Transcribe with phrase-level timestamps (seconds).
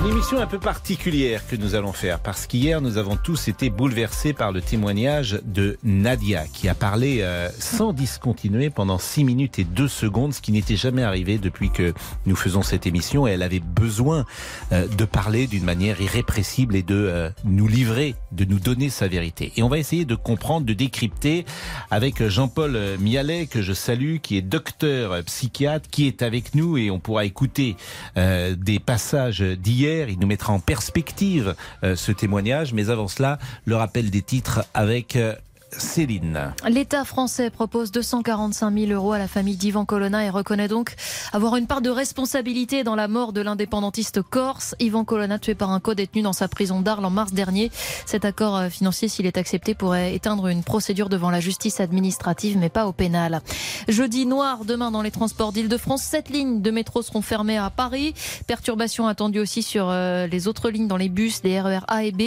[0.00, 3.70] Une émission un peu particulière que nous allons faire parce qu'hier nous avons tous été
[3.70, 9.58] bouleversés par le témoignage de Nadia qui a parlé euh, sans discontinuer pendant 6 minutes
[9.58, 11.94] et 2 secondes, ce qui n'était jamais arrivé depuis que
[12.26, 14.26] nous faisons cette émission et elle avait besoin
[14.72, 19.08] euh, de parler d'une manière irrépressible et de euh, nous livrer, de nous donner sa
[19.08, 19.52] vérité.
[19.56, 21.46] Et on va essayer de comprendre, de décrypter
[21.90, 26.90] avec Jean-Paul Mialet que je salue, qui est docteur psychiatre, qui est avec nous et
[26.90, 27.76] on pourra écouter
[28.16, 32.72] des passages d'hier il nous mettra en perspective euh, ce témoignage.
[32.72, 35.34] Mais avant cela, le rappel des titres avec euh,
[35.78, 36.52] Céline.
[36.68, 40.94] L'État français propose 245 000 euros à la famille d'Ivan Colonna et reconnaît donc
[41.32, 44.74] avoir une part de responsabilité dans la mort de l'indépendantiste corse.
[44.80, 47.70] Ivan Colonna, tué par un co-détenu dans sa prison d'Arles en mars dernier.
[48.06, 52.58] Cet accord euh, financier, s'il est accepté, pourrait éteindre une procédure devant la justice administrative,
[52.58, 53.40] mais pas au pénal.
[53.88, 58.14] Jeudi noir, demain dans les transports d'Île-de-France, sept lignes de métro seront fermées à Paris.
[58.46, 62.04] Perturbations attendues aussi sur euh, les autres lignes dans les bus, les RER e A
[62.04, 62.22] et B.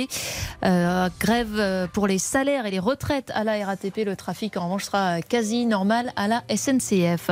[0.66, 4.04] Euh, grève pour les salaires et les retraites à la RATP.
[4.04, 7.30] Le trafic, en revanche, sera quasi normal à la SNCF.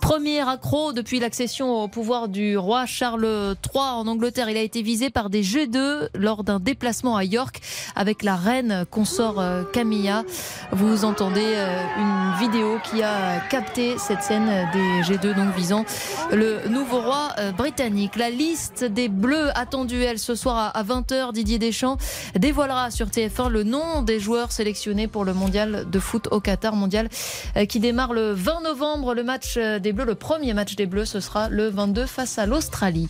[0.00, 4.50] Premier accro depuis l'accession au pouvoir du roi Charles III en Angleterre.
[4.50, 7.60] Il a été visé par des G2 lors d'un déplacement à York
[7.94, 10.24] avec la reine consort euh, Camilla.
[10.72, 15.84] Vous entendez euh, une vidéo qui a capté cette scène des G2 donc visant
[16.32, 18.16] le nouveau roi euh, britannique.
[18.16, 21.98] La liste des bleus attendue, elle, ce soir à 20h, Didier Deschamps
[22.34, 26.74] dévoilera sur TF1 le nom des joueurs sélectionnés pour le mondial de foot au Qatar,
[26.74, 27.08] mondial
[27.56, 29.14] euh, qui démarre le 20 novembre.
[29.14, 32.38] Le match euh, des Bleus, le premier match des Bleus, ce sera le 22 face
[32.38, 33.08] à l'Australie.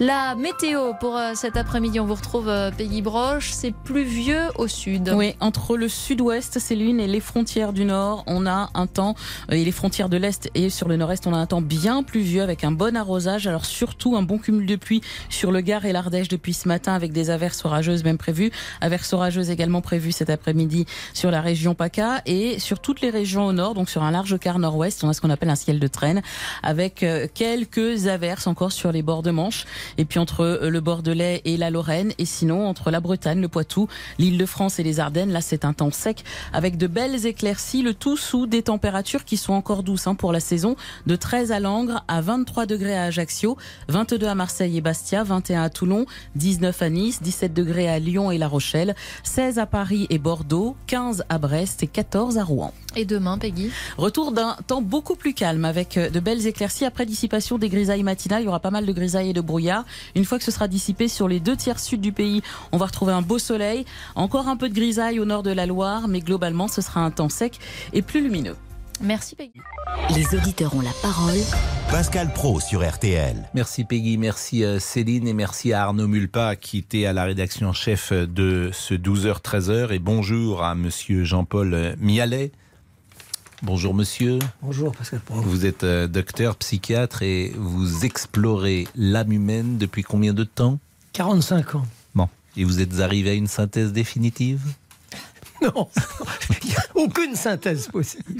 [0.00, 5.12] La météo pour euh, cet après-midi, on vous retrouve Peggy Broche, c'est pluvieux au sud.
[5.14, 9.14] Oui, entre le sud-ouest, c'est l'une, et les frontières du nord, on a un temps,
[9.50, 12.42] et les frontières de l'est et sur le nord-est, on a un temps bien pluvieux
[12.42, 13.46] avec un bon arrosage.
[13.46, 16.94] Alors surtout un bon cumul de pluie sur le Gard et l'Ardèche depuis ce matin
[16.94, 18.52] avec des averses orageuses même prévues.
[18.80, 23.46] Averses orageuses également prévues cet après-midi sur la région PACA et sur toutes les régions
[23.46, 25.80] au nord, donc sur un large quart nord-ouest, on a ce qu'on appelle un ciel
[25.80, 26.22] de traîne
[26.62, 29.64] avec euh, quelques averses encore sur les bords de Manche
[29.98, 33.48] et puis entre euh, le Bordelais et la Lorraine et sinon entre la Bretagne, le
[33.48, 37.26] Poitou, l'île de France et les Ardennes, là c'est un temps sec avec de belles
[37.26, 41.16] éclaircies, le tout sous des températures qui sont encore douces hein, pour la saison, de
[41.16, 43.56] 13 à Langres, à 23 degrés à Ajaccio,
[43.88, 48.30] 22 à Marseille et Bastia, 21 à Toulon, 19 à Nice, 17 degrés à Lyon
[48.30, 48.94] et La Rochelle,
[49.24, 52.72] 16 à Paris et Bordeaux, 15 à Brest, et 14 à Rouen.
[52.96, 56.84] Et demain, Peggy Retour d'un temps beaucoup plus calme avec euh, de belles éclaircies.
[56.84, 59.84] Après dissipation des grisailles matinales, il y aura pas mal de grisailles et de brouillard.
[60.16, 62.42] Une fois que ce sera dissipé sur les deux tiers sud du pays,
[62.72, 63.84] on va retrouver un beau soleil.
[64.16, 67.12] Encore un peu de grisaille au nord de la Loire, mais globalement, ce sera un
[67.12, 67.60] temps sec
[67.92, 68.56] et plus lumineux.
[69.00, 69.60] Merci Peggy.
[70.14, 71.38] Les auditeurs ont la parole.
[71.90, 73.36] Pascal Pro sur RTL.
[73.54, 77.68] Merci Peggy, merci euh, Céline et merci à Arnaud Mulpa qui était à la rédaction
[77.68, 82.52] en chef de ce 12h-13h et bonjour à monsieur Jean-Paul Mialet.
[83.62, 84.38] Bonjour monsieur.
[84.62, 85.40] Bonjour Pascal Pro.
[85.40, 90.78] Vous êtes euh, docteur psychiatre et vous explorez l'âme humaine depuis combien de temps?
[91.14, 91.86] 45 ans.
[92.14, 92.28] Bon.
[92.56, 94.60] Et vous êtes arrivé à une synthèse définitive?
[95.62, 95.88] Non,
[96.62, 98.34] il n'y a aucune synthèse possible.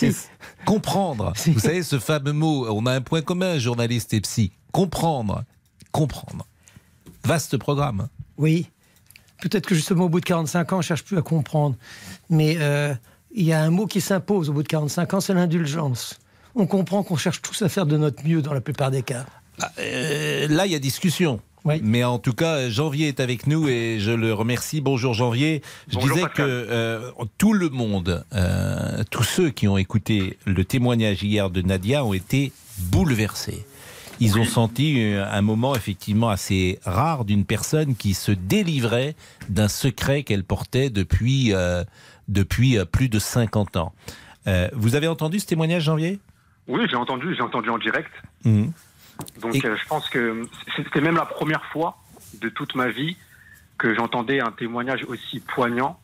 [0.64, 1.32] Comprendre.
[1.46, 4.52] Vous savez, ce fameux mot, on a un point commun, journaliste et psy.
[4.72, 5.44] Comprendre.
[5.92, 6.46] Comprendre.
[7.24, 8.08] Vaste programme.
[8.38, 8.70] Oui.
[9.40, 11.76] Peut-être que justement, au bout de 45 ans, on ne cherche plus à comprendre.
[12.30, 12.94] Mais euh,
[13.32, 16.18] il y a un mot qui s'impose au bout de 45 ans, c'est l'indulgence.
[16.54, 19.26] On comprend qu'on cherche tous à faire de notre mieux dans la plupart des cas.
[19.60, 21.40] Ah, euh, là, il y a discussion.
[21.64, 24.80] Mais en tout cas, Janvier est avec nous et je le remercie.
[24.80, 25.62] Bonjour Janvier.
[25.88, 31.22] Je disais que euh, tout le monde, euh, tous ceux qui ont écouté le témoignage
[31.22, 32.52] hier de Nadia ont été
[32.90, 33.64] bouleversés.
[34.20, 39.16] Ils ont senti euh, un moment effectivement assez rare d'une personne qui se délivrait
[39.48, 41.52] d'un secret qu'elle portait depuis,
[42.28, 43.94] depuis plus de 50 ans.
[44.74, 46.18] vous avez entendu ce témoignage, Janvier?
[46.68, 48.10] Oui, j'ai entendu, j'ai entendu en direct.
[48.44, 48.66] Mmh.
[49.40, 51.98] Donc euh, je pense que c'était même la première fois
[52.40, 53.16] de toute ma vie
[53.78, 55.98] que j'entendais un témoignage aussi poignant.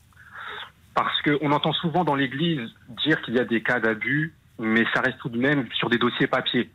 [0.94, 5.00] Parce qu'on entend souvent dans l'Église dire qu'il y a des cas d'abus, mais ça
[5.00, 6.70] reste tout de même sur des dossiers papier.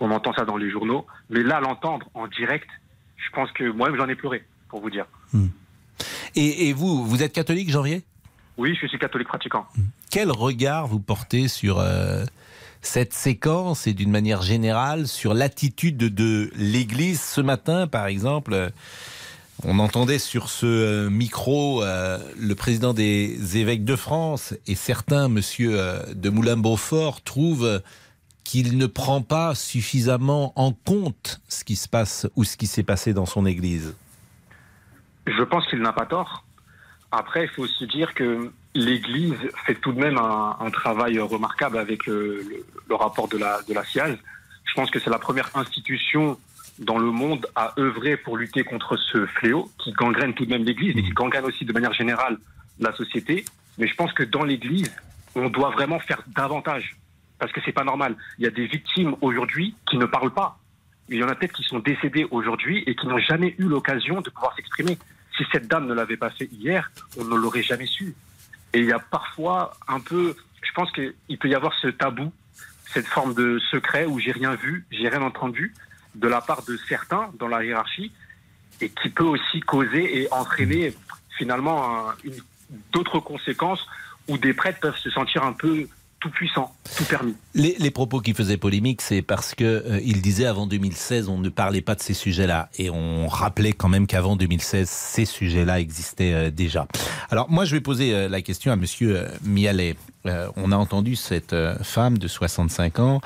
[0.00, 1.06] On entend ça dans les journaux.
[1.30, 2.68] Mais là, l'entendre en direct,
[3.16, 5.06] je pense que moi-même j'en ai pleuré, pour vous dire.
[5.32, 5.46] Hmm.
[6.34, 8.02] Et, vous, vous êtes catholique, Janvier
[8.56, 9.66] Oui, je suis catholique pratiquant.
[9.76, 9.82] Hmm.
[10.10, 11.78] Quel regard vous portez sur...
[11.78, 12.24] Euh,
[12.86, 18.72] cette séquence et d'une manière générale sur l'attitude de l'Église ce matin, par exemple.
[19.64, 25.28] On entendait sur ce euh, micro euh, le président des évêques de France et certains,
[25.28, 27.80] monsieur euh, de Moulin-Beaufort, trouvent
[28.42, 32.82] qu'il ne prend pas suffisamment en compte ce qui se passe ou ce qui s'est
[32.82, 33.94] passé dans son église.
[35.26, 36.44] Je pense qu'il n'a pas tort.
[37.16, 42.06] Après, il faut aussi dire que l'Église fait tout de même un, travail remarquable avec
[42.06, 42.44] le,
[42.90, 46.36] rapport de la, de la Je pense que c'est la première institution
[46.80, 50.64] dans le monde à œuvrer pour lutter contre ce fléau qui gangrène tout de même
[50.64, 51.14] l'Église et qui mmh.
[51.14, 52.36] gangrène aussi de manière générale
[52.80, 53.44] la société.
[53.78, 54.92] Mais je pense que dans l'Église,
[55.36, 56.96] on doit vraiment faire davantage
[57.38, 58.16] parce que c'est pas normal.
[58.38, 60.58] Il y a des victimes aujourd'hui qui ne parlent pas.
[61.08, 64.20] Il y en a peut-être qui sont décédés aujourd'hui et qui n'ont jamais eu l'occasion
[64.20, 64.98] de pouvoir s'exprimer.
[65.36, 68.14] Si cette dame ne l'avait pas fait hier, on ne l'aurait jamais su.
[68.72, 72.32] Et il y a parfois un peu, je pense qu'il peut y avoir ce tabou,
[72.92, 75.74] cette forme de secret où j'ai rien vu, j'ai rien entendu
[76.14, 78.12] de la part de certains dans la hiérarchie
[78.80, 80.94] et qui peut aussi causer et entraîner
[81.36, 82.06] finalement
[82.92, 83.84] d'autres conséquences
[84.28, 85.88] où des prêtres peuvent se sentir un peu
[86.30, 87.34] puissant, tout permis.
[87.54, 91.48] Les, propos qui faisaient polémique, c'est parce que euh, il disait avant 2016, on ne
[91.48, 96.32] parlait pas de ces sujets-là, et on rappelait quand même qu'avant 2016, ces sujets-là existaient
[96.32, 96.86] euh, déjà.
[97.30, 99.96] Alors moi, je vais poser euh, la question à Monsieur Mialet.
[100.56, 103.20] on a entendu cette femme de 65 ans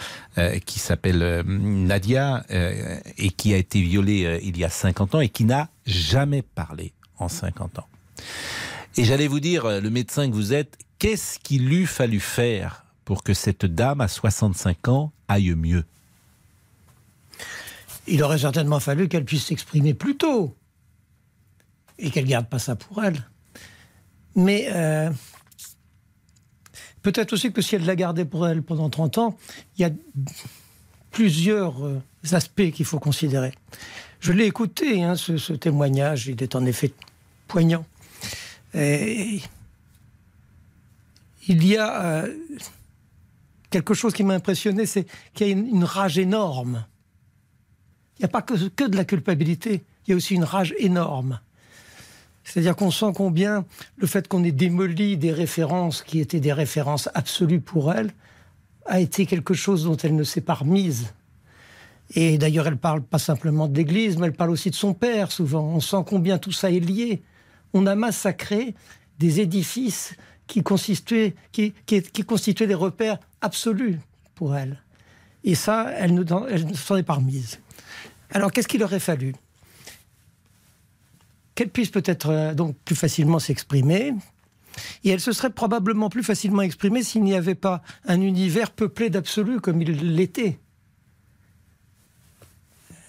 [0.67, 5.45] qui s'appelle Nadia et qui a été violée il y a 50 ans et qui
[5.45, 7.87] n'a jamais parlé en 50 ans.
[8.97, 13.23] Et j'allais vous dire, le médecin que vous êtes, qu'est-ce qu'il eût fallu faire pour
[13.23, 15.87] que cette dame à 65 ans aille mieux
[18.07, 20.55] Il aurait certainement fallu qu'elle puisse s'exprimer plus tôt
[21.99, 23.27] et qu'elle garde pas ça pour elle.
[24.35, 25.11] Mais euh,
[27.01, 29.39] peut-être aussi que si elle l'a gardé pour elle pendant 30 ans,
[29.79, 29.91] il y a
[31.11, 32.03] plusieurs euh,
[32.33, 33.55] aspects qu'il faut considérer.
[34.21, 36.93] Je l'ai écouté, hein, ce, témoignage, il est en effet
[37.47, 37.87] poignant.
[38.75, 39.41] il
[41.49, 42.35] y a euh,
[43.71, 46.87] quelque chose qui m'a impressionné, c'est qu'il y a une, rage énorme.
[48.19, 51.41] Il n'y a pas que, de la culpabilité, il y a aussi une rage énorme.
[52.45, 53.67] C'est-à-dire qu'on sent combien
[53.97, 58.11] le fait qu'on ait démoli des références qui étaient des références absolues pour elle
[58.87, 61.13] a été quelque chose dont elle ne s'est pas remise.
[62.15, 65.31] Et d'ailleurs, elle parle pas simplement de l'Église, mais elle parle aussi de son père
[65.31, 65.63] souvent.
[65.63, 67.23] On sent combien tout ça est lié.
[67.75, 68.75] On a massacré
[69.19, 70.15] des édifices
[70.47, 73.99] qui constituaient, des repères absolus
[74.35, 74.83] pour elle.
[75.45, 76.25] Et ça, elle ne,
[76.75, 77.61] s'en est pas remise.
[78.31, 79.35] Alors, qu'est-ce qu'il aurait fallu?
[81.55, 84.15] Qu'elle puisse peut-être euh, donc plus facilement s'exprimer.
[85.05, 89.11] Et elle se serait probablement plus facilement exprimée s'il n'y avait pas un univers peuplé
[89.11, 90.59] d'absolu comme il l'était.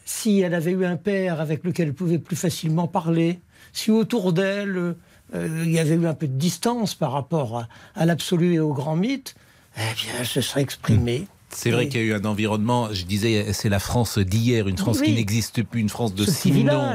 [0.05, 3.39] Si elle avait eu un père avec lequel elle pouvait plus facilement parler,
[3.71, 4.95] si autour d'elle
[5.35, 7.65] euh, il y avait eu un peu de distance par rapport
[7.95, 9.35] à, l'absolu et au grand mythe,
[9.79, 11.27] eh bien, se serait exprimée.
[11.51, 14.77] C'est vrai qu'il y a eu un environnement, je disais, c'est la France d'hier, une
[14.77, 16.25] France qui n'existe plus, une France de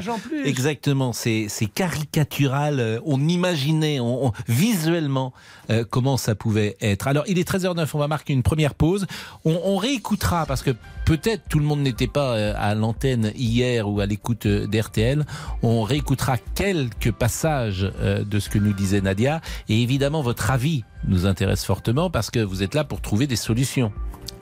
[0.08, 0.46] en plus.
[0.46, 2.80] Exactement, c'est caricatural.
[2.80, 5.32] Euh, on imaginait on, visuellement
[5.70, 7.08] euh, comment ça pouvait être.
[7.08, 9.06] Alors, il est 13h09, on va marquer une première pause.
[9.44, 10.70] On, on réécoutera, parce que
[11.04, 15.26] peut-être tout le monde n'était pas euh, à l'antenne hier ou à l'écoute d'RTL.
[15.62, 19.40] On réécoutera quelques passages de ce que nous disait Nadia.
[19.68, 23.36] Et évidemment, votre avis nous intéresse fortement parce que vous êtes là pour trouver des
[23.36, 23.92] solutions.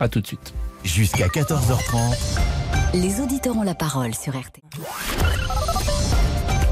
[0.02, 0.52] A tout de suite.
[0.82, 2.16] Jusqu'à 14h30.
[2.92, 4.64] Les auditeurs ont la parole sur RTL.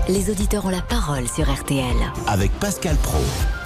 [0.09, 1.95] Les auditeurs ont la parole sur RTL.
[2.27, 3.21] Avec Pascal Pro.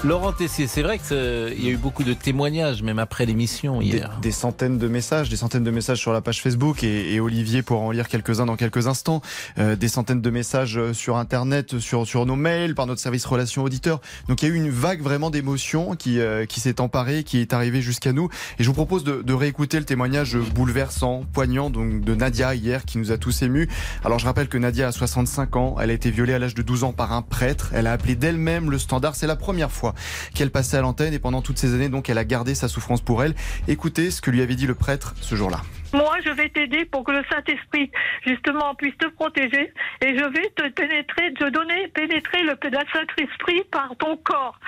[0.05, 4.19] Laurent Tessier, c'est vrai qu'il y a eu beaucoup de témoignages, même après l'émission hier.
[4.21, 7.81] Des, centaines de messages, des centaines de messages sur la page Facebook et, Olivier pourra
[7.81, 9.23] en lire quelques-uns dans quelques instants.
[9.57, 13.25] Euh, des centaines de messages euh, sur Internet, sur, sur nos mails, par notre service
[13.25, 14.03] relations auditeurs.
[14.29, 17.39] Donc il y a eu une vague vraiment d'émotions qui, euh, qui s'est emparée, qui
[17.39, 18.29] est arrivée jusqu'à nous.
[18.59, 22.85] Et je vous propose de, de, réécouter le témoignage bouleversant, poignant donc de Nadia hier,
[22.85, 23.71] qui nous a tous émus.
[24.05, 26.61] Alors je rappelle que Nadia a 65 ans, elle a été violée à l'âge de
[26.61, 27.71] 12 ans par un prêtre.
[27.73, 29.17] Elle a appelé d'elle-même le standard.
[29.17, 29.94] C'est la première fois
[30.35, 33.01] qu'elle passait à l'antenne et pendant toutes ces années, donc, elle a gardé sa souffrance
[33.01, 33.35] pour elle.
[33.69, 35.63] Écoutez ce que lui avait dit le prêtre ce jour-là.
[35.95, 37.89] Moi, je vais t'aider pour que le Saint-Esprit,
[38.27, 39.73] justement, puisse te protéger.
[40.01, 42.59] Et je vais te pénétrer, te donner, pénétrer le
[42.93, 44.59] Saint-Esprit par ton corps.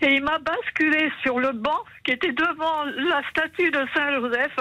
[0.00, 4.58] Et il m'a basculé sur le banc qui était devant la statue de Saint-Joseph.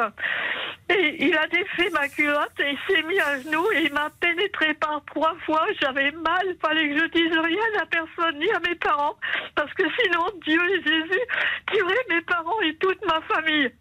[0.89, 4.09] Et il a défait ma culotte et il s'est mis à genoux et il m'a
[4.19, 5.65] pénétré par trois fois.
[5.81, 9.15] J'avais mal, fallait que je dise rien à personne, ni à mes parents,
[9.55, 11.21] parce que sinon Dieu et Jésus
[11.71, 13.71] tueraient mes parents et toute ma famille.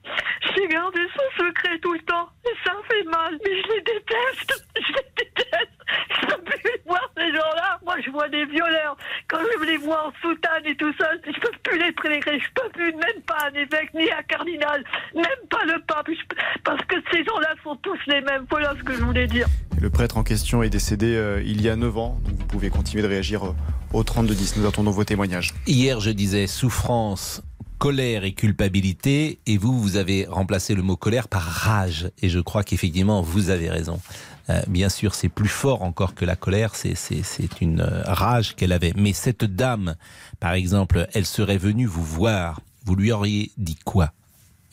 [0.55, 4.65] J'ai gardé ce secret tout le temps et ça fait mal, mais je les déteste,
[4.77, 5.81] je les déteste.
[6.21, 7.79] Je ne peux plus voir ces gens-là.
[7.85, 7.97] Moi,
[8.51, 8.97] violeurs.
[9.29, 12.41] Quand je les vois en soutane et tout ça, je peux plus les tolérer.
[12.41, 14.85] Je peux plus, même pas un évêque, ni un cardinal,
[15.15, 16.09] même pas le pape.
[16.65, 18.47] Parce que ces gens-là sont tous les mêmes.
[18.51, 19.47] Voilà ce que je voulais dire.
[19.81, 22.69] Le prêtre en question est décédé euh, il y a 9 ans, donc vous pouvez
[22.69, 23.55] continuer de réagir euh,
[23.93, 24.59] au 32-10.
[24.59, 25.55] Nous attendons vos témoignages.
[25.67, 27.43] Hier, je disais souffrance,
[27.81, 32.11] colère et culpabilité, et vous, vous avez remplacé le mot colère par rage.
[32.21, 33.99] Et je crois qu'effectivement, vous avez raison.
[34.51, 38.93] Euh, bien sûr, c'est plus fort encore que la colère, c'est une rage qu'elle avait.
[38.97, 39.97] Mais cette dame,
[40.41, 44.13] par exemple, elle serait venue vous voir, vous lui auriez dit quoi?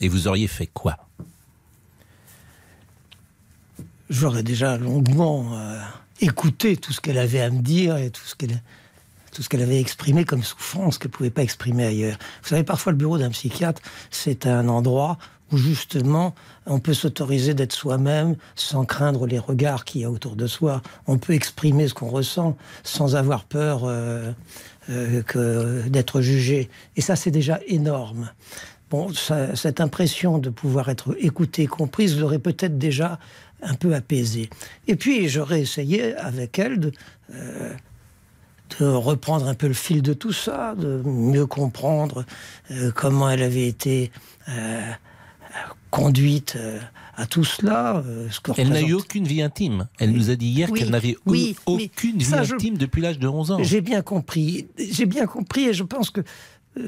[0.02, 0.98] Et vous auriez fait quoi?
[4.10, 5.80] J'aurais déjà longuement euh,
[6.20, 8.62] écouté tout ce qu'elle avait à me dire et tout ce qu'elle
[9.38, 12.18] tout ce qu'elle avait exprimé comme souffrance qu'elle pouvait pas exprimer ailleurs.
[12.42, 13.80] Vous savez, parfois le bureau d'un psychiatre,
[14.10, 15.16] c'est un endroit
[15.52, 16.34] où justement
[16.66, 20.82] on peut s'autoriser d'être soi-même sans craindre les regards qu'il y a autour de soi.
[21.06, 24.32] On peut exprimer ce qu'on ressent sans avoir peur euh,
[24.90, 26.68] euh, que d'être jugé.
[26.96, 28.32] Et ça, c'est déjà énorme.
[28.90, 29.12] Bon,
[29.54, 33.20] cette impression de pouvoir être écouté, comprise, l'aurait peut-être déjà
[33.62, 34.50] un peu apaisé.
[34.88, 36.92] Et puis j'aurais essayé avec elle de,
[37.32, 37.72] euh,
[38.78, 42.24] de, reprendre un peu le fil de tout ça, de mieux comprendre
[42.70, 44.10] euh, comment elle avait été
[44.48, 44.80] euh,
[45.90, 46.58] conduite
[47.16, 48.02] à tout cela.
[48.30, 49.88] Ce elle n'a eu aucune vie intime.
[49.98, 53.50] Elle nous a dit hier qu'elle n'avait eu aucune vie intime depuis l'âge de 11
[53.52, 53.58] ans.
[53.62, 54.68] J'ai bien compris.
[54.78, 56.22] J'ai bien compris et je pense que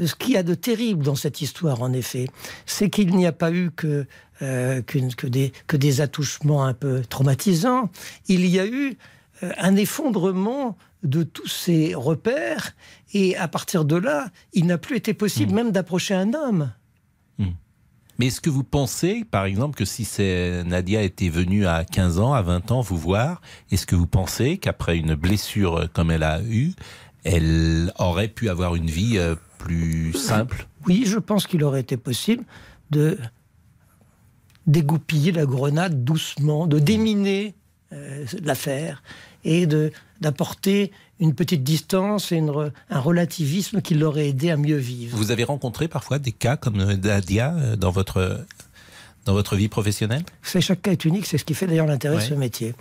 [0.06, 2.26] ce qu'il y a de terrible dans cette histoire, en effet,
[2.66, 4.06] c'est qu'il n'y a pas eu que,
[4.42, 7.90] euh, que, des, que des attouchements un peu traumatisants.
[8.28, 8.96] Il y a eu
[9.42, 12.74] euh, un effondrement de tous ces repères,
[13.12, 15.56] et à partir de là, il n'a plus été possible hmm.
[15.56, 16.72] même d'approcher un homme.
[17.38, 17.52] Hmm.
[18.18, 20.06] Mais est-ce que vous pensez, par exemple, que si
[20.66, 23.40] Nadia était venue à 15 ans, à 20 ans vous voir,
[23.70, 26.72] est-ce que vous pensez qu'après une blessure comme elle a eue,
[27.24, 30.66] elle aurait pu avoir une vie euh, plus simple?
[30.86, 32.44] Oui, je pense qu'il aurait été possible
[32.90, 33.18] de
[34.66, 37.54] dégoupiller la grenade doucement, de déminer
[37.92, 39.02] euh, l'affaire
[39.44, 42.42] et de d'apporter une petite distance et
[42.90, 45.16] un relativisme qui l'aurait aidé à mieux vivre.
[45.16, 48.44] Vous avez rencontré parfois des cas comme Nadia euh, dans votre
[49.30, 52.16] dans votre vie professionnelle c'est, Chaque cas est unique, c'est ce qui fait d'ailleurs l'intérêt
[52.16, 52.74] de ce métier.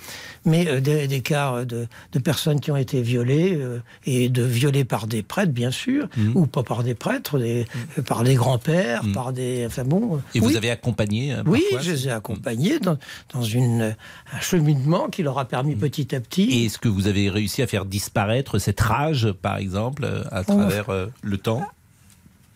[0.45, 1.87] Mais euh, des, cas de,
[2.23, 6.31] personnes qui ont été violées, euh, et de violées par des prêtres, bien sûr, mmh.
[6.35, 8.01] ou pas par des prêtres, des, mmh.
[8.01, 9.11] par des grands-pères, mmh.
[9.11, 9.63] par des...
[9.67, 10.21] Enfin bon...
[10.33, 12.97] Et vous avez accompagné euh, Oui, je les ai accompagnés dans,
[13.31, 13.95] dans une,
[14.33, 16.49] un cheminement qui leur a permis petit à petit...
[16.49, 20.87] Et est-ce que vous avez réussi à faire disparaître cette rage, par exemple, à travers
[21.21, 21.63] le temps?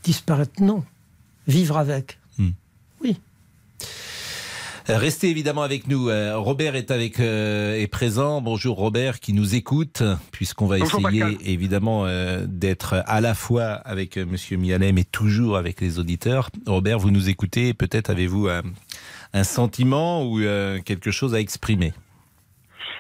[0.04, 0.84] Disparaître, non.
[1.48, 2.18] Vivre avec.
[3.04, 3.20] Oui.
[4.90, 6.10] Euh, restez évidemment avec nous.
[6.10, 8.42] Euh, Robert est avec euh, est présent.
[8.42, 12.06] Bonjour Robert qui nous écoute, puisqu'on va essayer évidemment
[12.46, 16.50] d'être à la fois avec Monsieur Mialet, mais toujours avec les auditeurs.
[16.68, 17.74] Robert, vous nous écoutez.
[17.74, 18.50] Peut-être avez-vous
[19.34, 20.42] un sentiment ou
[20.84, 21.94] quelque chose à exprimer?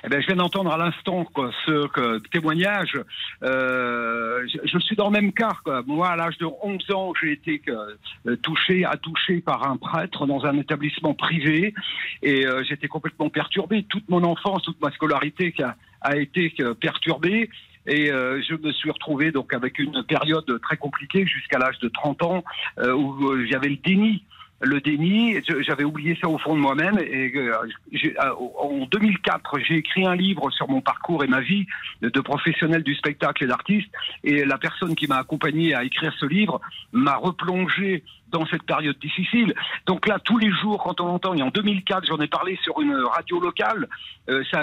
[0.05, 1.25] Eh ben, je viens d'entendre à l'instant
[1.65, 2.99] ce témoignage.
[3.41, 5.53] Euh, je, suis dans le même cas.
[5.87, 10.45] Moi, à l'âge de 11 ans, j'ai été euh, touché, attouché par un prêtre dans
[10.45, 11.73] un établissement privé
[12.21, 13.83] et euh, j'étais complètement perturbé.
[13.83, 17.49] Toute mon enfance, toute ma scolarité a, a été perturbée.
[17.85, 22.23] Et je me suis retrouvé donc avec une période très compliquée jusqu'à l'âge de 30
[22.23, 22.43] ans
[22.77, 24.23] où j'avais le déni
[24.61, 25.35] le déni.
[25.61, 26.97] J'avais oublié ça au fond de moi-même.
[26.97, 27.53] Euh,
[27.93, 31.65] euh, en 2004, j'ai écrit un livre sur mon parcours et ma vie
[32.01, 33.89] de professionnel du spectacle et d'artiste.
[34.23, 38.97] Et la personne qui m'a accompagné à écrire ce livre m'a replongé dans cette période
[38.99, 39.53] difficile.
[39.85, 42.81] Donc là, tous les jours, quand on entend, et en 2004, j'en ai parlé sur
[42.81, 43.87] une radio locale,
[44.29, 44.61] euh, ça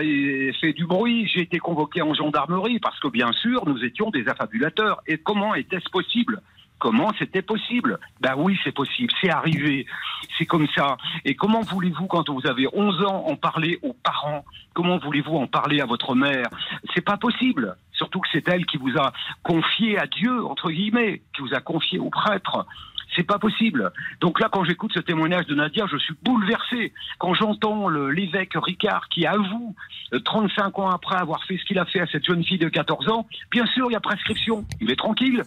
[0.61, 1.29] fait du bruit.
[1.29, 5.03] J'ai été convoqué en gendarmerie parce que bien sûr, nous étions des affabulateurs.
[5.07, 6.41] Et comment était-ce possible
[6.81, 7.99] Comment c'était possible?
[8.23, 9.87] Ben oui, c'est possible, c'est arrivé,
[10.39, 10.97] c'est comme ça.
[11.27, 14.47] Et comment voulez-vous, quand vous avez 11 ans, en parler aux parents?
[14.73, 16.49] Comment voulez-vous en parler à votre mère?
[16.95, 17.77] C'est pas possible.
[17.93, 21.61] Surtout que c'est elle qui vous a confié à Dieu, entre guillemets, qui vous a
[21.61, 22.67] confié au prêtre.
[23.15, 23.93] C'est pas possible.
[24.23, 26.95] Donc là, quand j'écoute ce témoignage de Nadia, je suis bouleversé.
[27.19, 29.75] Quand j'entends l'évêque Ricard qui avoue,
[30.25, 32.71] 35 euh, ans après avoir fait ce qu'il a fait à cette jeune fille de
[32.71, 34.65] 14 ans, bien sûr, il y a prescription.
[34.81, 35.43] Il est tranquille.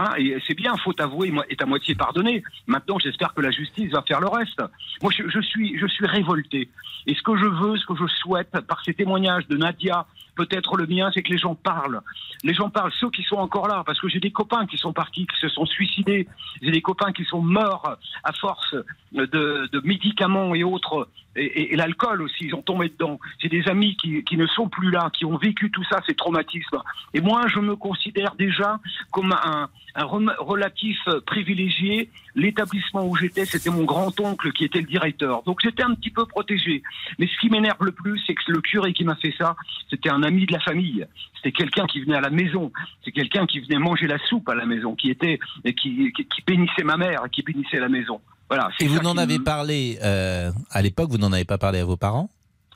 [0.00, 2.44] Hein, et c'est bien, faute avouée est à moitié pardonnée.
[2.68, 4.62] Maintenant, j'espère que la justice va faire le reste.
[5.02, 6.68] Moi, je, suis, je suis révolté.
[7.08, 10.06] Et ce que je veux, ce que je souhaite, par ces témoignages de Nadia,
[10.38, 12.00] peut-être le mien, c'est que les gens parlent.
[12.44, 14.92] Les gens parlent, ceux qui sont encore là, parce que j'ai des copains qui sont
[14.92, 16.28] partis, qui se sont suicidés,
[16.62, 18.76] j'ai des copains qui sont morts à force
[19.12, 23.18] de, médicaments et autres, et, l'alcool aussi, ils ont tombé dedans.
[23.40, 26.78] J'ai des amis qui, ne sont plus là, qui ont vécu tout ça, ces traumatismes.
[27.14, 28.78] Et moi, je me considère déjà
[29.10, 32.10] comme un, un relatif privilégié.
[32.34, 35.42] L'établissement où j'étais, c'était mon grand-oncle qui était le directeur.
[35.42, 36.82] Donc j'étais un petit peu protégé.
[37.18, 39.56] Mais ce qui m'énerve le plus, c'est que le curé qui m'a fait ça,
[39.90, 41.04] c'était un ami de la famille.
[41.36, 42.70] C'était quelqu'un qui venait à la maison.
[43.04, 46.42] C'est quelqu'un qui venait manger la soupe à la maison, qui était, qui, qui, qui
[46.46, 48.20] bénissait ma mère, qui bénissait la maison.
[48.48, 48.70] Voilà.
[48.80, 51.96] Et vous n'en avez parlé euh, à l'époque, vous n'en avez pas parlé à vos
[51.96, 52.30] parents?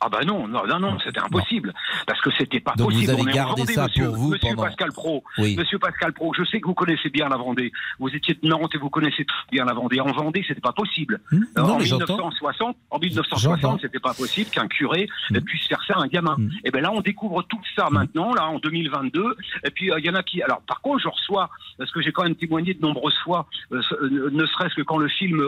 [0.05, 1.73] Ah bah non, non, non, non c'était impossible.
[2.07, 3.13] Parce que c'était pas Donc possible.
[3.13, 4.63] Vous avez gardé ça monsieur, pour vous Monsieur pendant...
[4.63, 5.25] Pascal Pro.
[5.39, 7.73] Monsieur Pascal Pro, je sais que vous connaissez bien la Vendée.
[7.99, 10.01] Vous étiez de Nantes et vous connaissez très bien la Vendée.
[10.01, 11.21] En Vendée, c'était pas possible.
[11.31, 15.41] Hmm en, 1960, en 1960, c'était pas possible qu'un curé hmm.
[15.41, 16.37] puisse faire ça à un gamin.
[16.37, 16.51] Hmm.
[16.65, 19.37] Et ben là, on découvre tout ça maintenant, là, en 2022.
[19.65, 20.43] Et puis, euh, il y en a qui.
[20.43, 23.81] Alors, par contre, je reçois, parce que j'ai quand même témoigné de nombreuses fois, euh,
[24.01, 25.43] euh, ne serait-ce que quand le film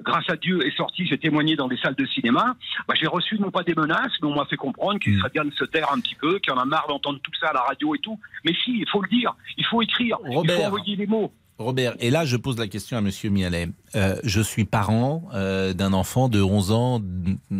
[0.00, 2.56] Grâce à Dieu est sorti, j'ai témoigné dans des salles de cinéma.
[2.88, 5.18] Bah, j'ai reçu non pas des menaces, mais on m'a fait comprendre qu'il mm.
[5.18, 7.48] serait bien de se taire un petit peu, qu'il en a marre d'entendre tout ça
[7.48, 8.18] à la radio et tout.
[8.44, 11.32] Mais si, il faut le dire, il faut écrire, Robert, il faut envoyer des mots.
[11.56, 13.68] Robert, et là je pose la question à Monsieur Mialet.
[13.94, 17.00] Euh, je suis parent euh, d'un enfant de 11 ans,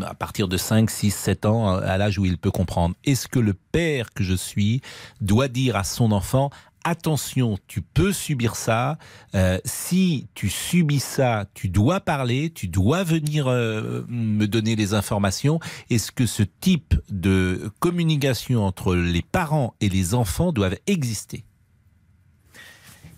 [0.03, 2.97] à partir de 5, 6, 7 ans, à l'âge où il peut comprendre.
[3.05, 4.81] Est-ce que le père que je suis
[5.21, 6.51] doit dire à son enfant
[6.85, 8.99] attention, tu peux subir ça.
[9.35, 14.95] Euh, si tu subis ça, tu dois parler, tu dois venir euh, me donner les
[14.95, 15.59] informations.
[15.91, 21.45] Est-ce que ce type de communication entre les parents et les enfants doivent exister?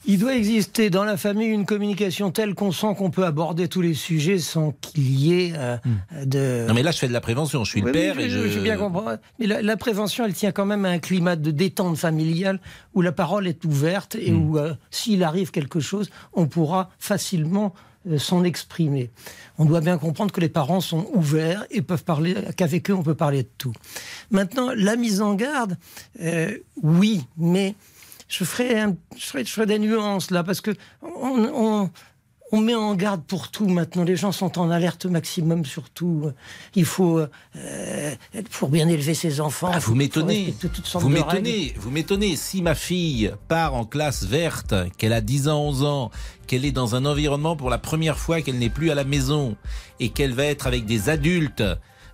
[0.07, 3.81] Il doit exister dans la famille une communication telle qu'on sent qu'on peut aborder tous
[3.81, 6.25] les sujets sans qu'il y ait euh, hmm.
[6.25, 6.65] de.
[6.69, 7.65] Non, mais là, je fais de la prévention.
[7.65, 8.49] Je suis le père et je.
[8.49, 9.19] Je bien comprendre.
[9.39, 12.61] Mais la, prévention, elle tient quand même à un climat de détente familiale
[12.95, 14.51] où la parole est ouverte et hmm.
[14.51, 17.75] où, euh, s'il arrive quelque chose, on pourra facilement
[18.09, 19.11] euh, s'en exprimer.
[19.59, 23.03] On doit bien comprendre que les parents sont ouverts et peuvent parler, qu'avec eux, on
[23.03, 23.73] peut parler de tout.
[24.31, 25.77] Maintenant, la mise en garde,
[26.83, 27.75] oui, mais
[28.29, 28.85] je ferai,
[29.17, 31.91] je, ferai, des nuances là, parce que on,
[32.53, 34.05] on, met en garde pour tout maintenant.
[34.05, 36.31] Les gens sont en alerte maximum sur tout.
[36.75, 38.15] Il faut, euh,
[38.53, 39.71] pour bien élever ses enfants.
[39.73, 40.55] Ah, vous m'étonnez.
[40.95, 41.75] Vous m'étonnez.
[41.79, 42.37] Vous m'étonnez.
[42.37, 46.11] Si ma fille part en classe verte, qu'elle a 10 ans, 11 ans,
[46.47, 49.57] qu'elle est dans un environnement pour la première fois, qu'elle n'est plus à la maison
[50.01, 51.63] et qu'elle va être avec des adultes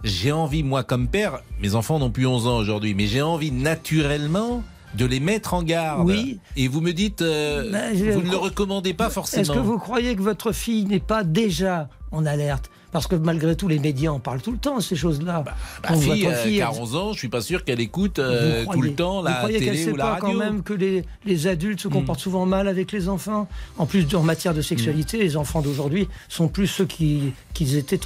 [0.04, 3.52] j'ai envie, moi comme père, mes enfants n'ont plus 11 ans aujourd'hui, mais j'ai envie
[3.52, 4.62] naturellement
[4.94, 6.06] de les mettre en garde.
[6.06, 6.38] Oui.
[6.56, 9.42] Et vous me dites, euh, ben, vous ne le recommandez pas forcément.
[9.42, 12.70] Est-ce que vous croyez que votre fille n'est pas déjà en alerte?
[12.92, 15.42] Parce que malgré tout, les médias en parlent tout le temps, ces choses-là.
[15.44, 15.54] Bah,
[15.88, 18.92] ma fille, euh, fille, 11 ans, je suis pas sûr qu'elle écoute euh, tout le
[18.92, 20.26] temps la télé ou la radio.
[20.26, 23.48] quand même que les, les adultes se comportent souvent mal avec les enfants?
[23.78, 25.22] En plus, en matière de sexualité, hmm.
[25.22, 27.98] les enfants d'aujourd'hui sont plus ceux qui, qu'ils étaient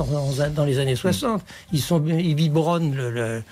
[0.55, 1.41] dans les années 60.
[1.41, 1.45] Hmm.
[1.73, 3.43] Ils, sont, ils biberonnent le,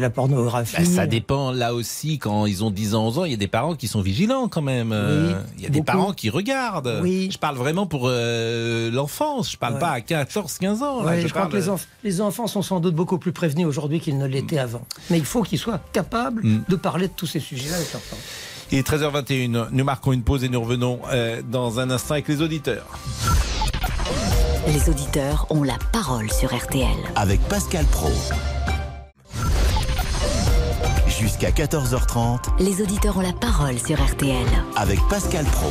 [0.00, 0.78] la pornographie.
[0.78, 3.38] Bah, ça dépend là aussi, quand ils ont 10 ans, 11 ans, il y a
[3.38, 4.90] des parents qui sont vigilants quand même.
[4.92, 6.98] Euh, il y a des parents qui regardent.
[7.02, 7.28] Oui.
[7.30, 11.02] Je parle vraiment pour l'enfance parle pas à 14, 15 ans.
[11.16, 11.56] je, crois que
[12.02, 14.60] les, enfants sont sans doute beaucoup plus prévenus aujourd'hui qu'ils ne l'étaient mm.
[14.64, 14.82] avant.
[15.10, 16.64] Mais il faut qu'ils soient capables mm.
[16.68, 18.22] de parler de tous ces sujets-là avec leurs parents.
[18.72, 22.28] Il est 13h21, nous marquons une pause et nous revenons euh, dans un instant avec
[22.28, 22.86] les auditeurs.
[24.68, 26.86] Les auditeurs ont la parole sur RTL.
[27.16, 28.10] Avec Pascal Pro.
[31.08, 32.60] Jusqu'à 14h30.
[32.60, 34.46] Les auditeurs ont la parole sur RTL.
[34.76, 35.70] Avec Pascal Pro.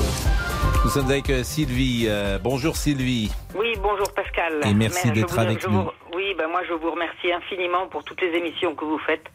[0.83, 2.05] Nous sommes avec euh, Sylvie.
[2.07, 3.31] Euh, bonjour Sylvie.
[3.55, 4.61] Oui, bonjour Pascal.
[4.65, 5.89] Et merci d'être avec nous.
[6.13, 9.25] oui, ben moi je vous remercie infiniment pour toutes les émissions que vous faites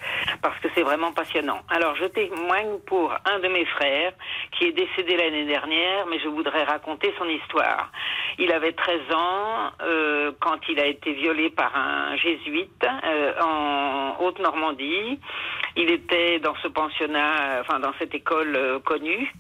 [0.42, 1.60] parce que c'est vraiment passionnant.
[1.68, 4.12] Alors je témoigne pour un de mes frères
[4.52, 7.90] qui est décédé l'année dernière, mais je voudrais raconter son histoire.
[8.38, 12.86] Il avait 13 ans euh, quand il a été violé par un jésuite
[13.40, 15.20] en Haute-Normandie.
[15.76, 19.32] Il était dans ce pensionnat, enfin dans cette école connue.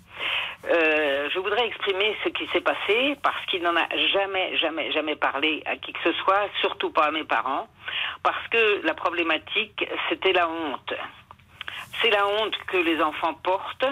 [0.70, 5.16] Euh, je voudrais exprimer ce qui s'est passé parce qu'il n'en a jamais, jamais, jamais
[5.16, 7.68] parlé à qui que ce soit, surtout pas à mes parents,
[8.22, 10.94] parce que la problématique, c'était la honte.
[12.02, 13.86] C'est la honte que les enfants portent.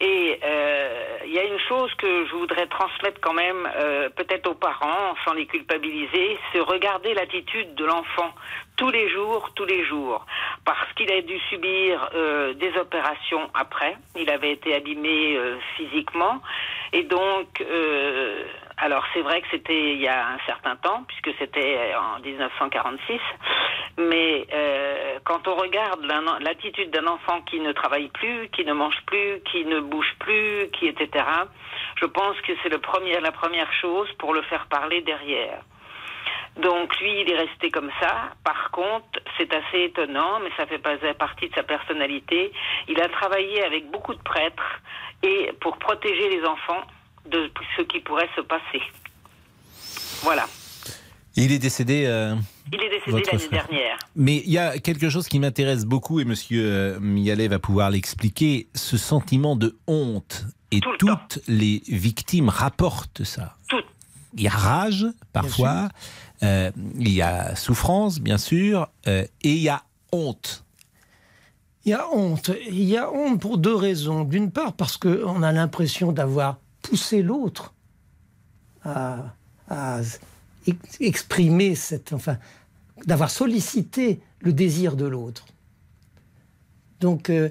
[0.00, 4.50] Et euh, il y a une chose que je voudrais transmettre quand même, euh, peut-être
[4.50, 8.32] aux parents, sans les culpabiliser, c'est regarder l'attitude de l'enfant
[8.76, 10.26] tous les jours, tous les jours,
[10.64, 13.96] parce qu'il a dû subir euh, des opérations après.
[14.16, 15.38] Il avait été abîmé
[15.76, 16.40] physiquement.
[16.92, 17.64] Et donc
[18.82, 23.20] Alors c'est vrai que c'était il y a un certain temps, puisque c'était en 1946,
[23.96, 26.04] mais euh, quand on regarde
[26.40, 30.68] l'attitude d'un enfant qui ne travaille plus, qui ne mange plus, qui ne bouge plus,
[30.72, 31.24] qui etc.,
[31.94, 35.60] je pense que c'est premier, la première chose pour le faire parler derrière.
[36.56, 38.30] Donc lui, il est resté comme ça.
[38.44, 42.52] Par contre, c'est assez étonnant, mais ça fait pas partie de sa personnalité.
[42.88, 44.80] Il a travaillé avec beaucoup de prêtres
[45.22, 46.82] et pour protéger les enfants
[47.30, 48.82] de ce qui pourrait se passer.
[50.22, 50.46] Voilà.
[51.36, 52.04] Il est décédé.
[52.06, 52.34] Euh,
[52.72, 53.98] il est décédé l'année dernière.
[54.16, 57.90] Mais il y a quelque chose qui m'intéresse beaucoup et Monsieur euh, Mialet va pouvoir
[57.90, 58.68] l'expliquer.
[58.74, 63.56] Ce sentiment de honte et toutes les victimes rapportent ça.
[64.34, 65.90] Il y a rage parfois,
[66.42, 69.82] euh, il y a souffrance bien sûr, et il y a
[70.12, 70.64] honte.
[71.84, 72.50] Il y a honte.
[72.68, 74.24] Il y a honte pour deux raisons.
[74.24, 77.74] D'une part parce qu'on a l'impression d'avoir poussé l'autre
[78.84, 79.34] à,
[81.00, 82.36] exprimer cette, enfin,
[83.06, 85.46] d'avoir sollicité le désir de l'autre.
[87.00, 87.48] Donc euh,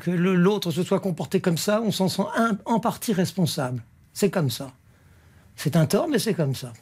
[0.00, 2.22] que l'autre se soit comporté comme ça, on s'en sent
[2.64, 3.82] en partie responsable.
[4.12, 4.72] C'est comme ça.
[5.56, 6.72] C'est un tort, mais c'est comme ça.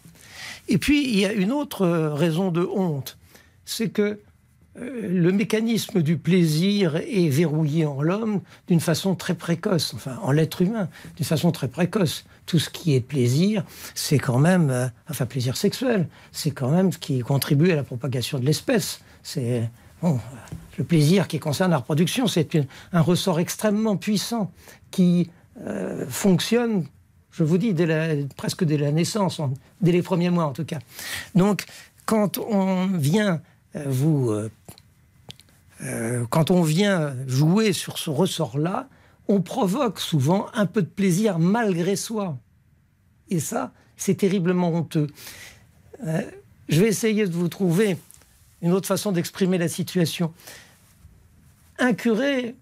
[0.68, 3.18] Et puis il y a une autre raison de honte,
[3.64, 4.16] c'est que euh,
[4.80, 10.62] le mécanisme du plaisir est verrouillé en l'homme d'une façon très précoce, enfin en l'être
[10.62, 12.24] humain, d'une façon très précoce.
[12.46, 13.64] Tout ce qui est plaisir,
[13.94, 17.82] c'est quand même, euh, enfin plaisir sexuel, c'est quand même ce qui contribue à la
[17.82, 19.00] propagation de l'espèce.
[19.22, 19.68] C'est
[20.02, 22.56] le plaisir qui concerne la reproduction, c'est
[22.92, 24.52] un ressort extrêmement puissant
[24.90, 25.30] qui
[25.66, 26.86] euh, fonctionne,
[27.32, 27.74] je vous dis,
[28.36, 29.40] presque dès la naissance,
[29.80, 30.78] dès les premiers mois en tout cas.
[31.34, 31.64] Donc,
[32.06, 33.36] quand on vient euh,
[33.86, 34.50] vous, euh,
[35.82, 38.88] euh, quand on vient jouer sur ce ressort-là,
[39.28, 42.38] on provoque souvent un peu de plaisir malgré soi.
[43.30, 45.08] Et ça, c'est terriblement honteux.
[46.02, 47.98] je vais essayer de vous trouver
[48.62, 50.32] une autre façon d'exprimer la situation.
[51.78, 52.56] Un curé,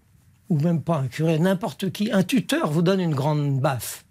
[0.48, 4.04] ou même pas un curé, n'importe qui, un tuteur vous donne une grande baffe,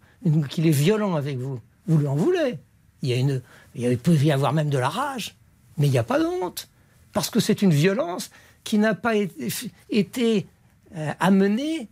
[0.50, 1.60] qu'il est violent avec vous.
[1.88, 2.58] Vous lui en voulez.
[3.02, 3.42] Il,
[3.76, 5.36] il peut y avoir même de la rage,
[5.78, 6.70] mais il n'y a pas de honte
[7.16, 8.30] parce que c'est une violence
[8.66, 9.14] qui n'a pas
[9.90, 10.48] été
[10.96, 11.88] euh, amenée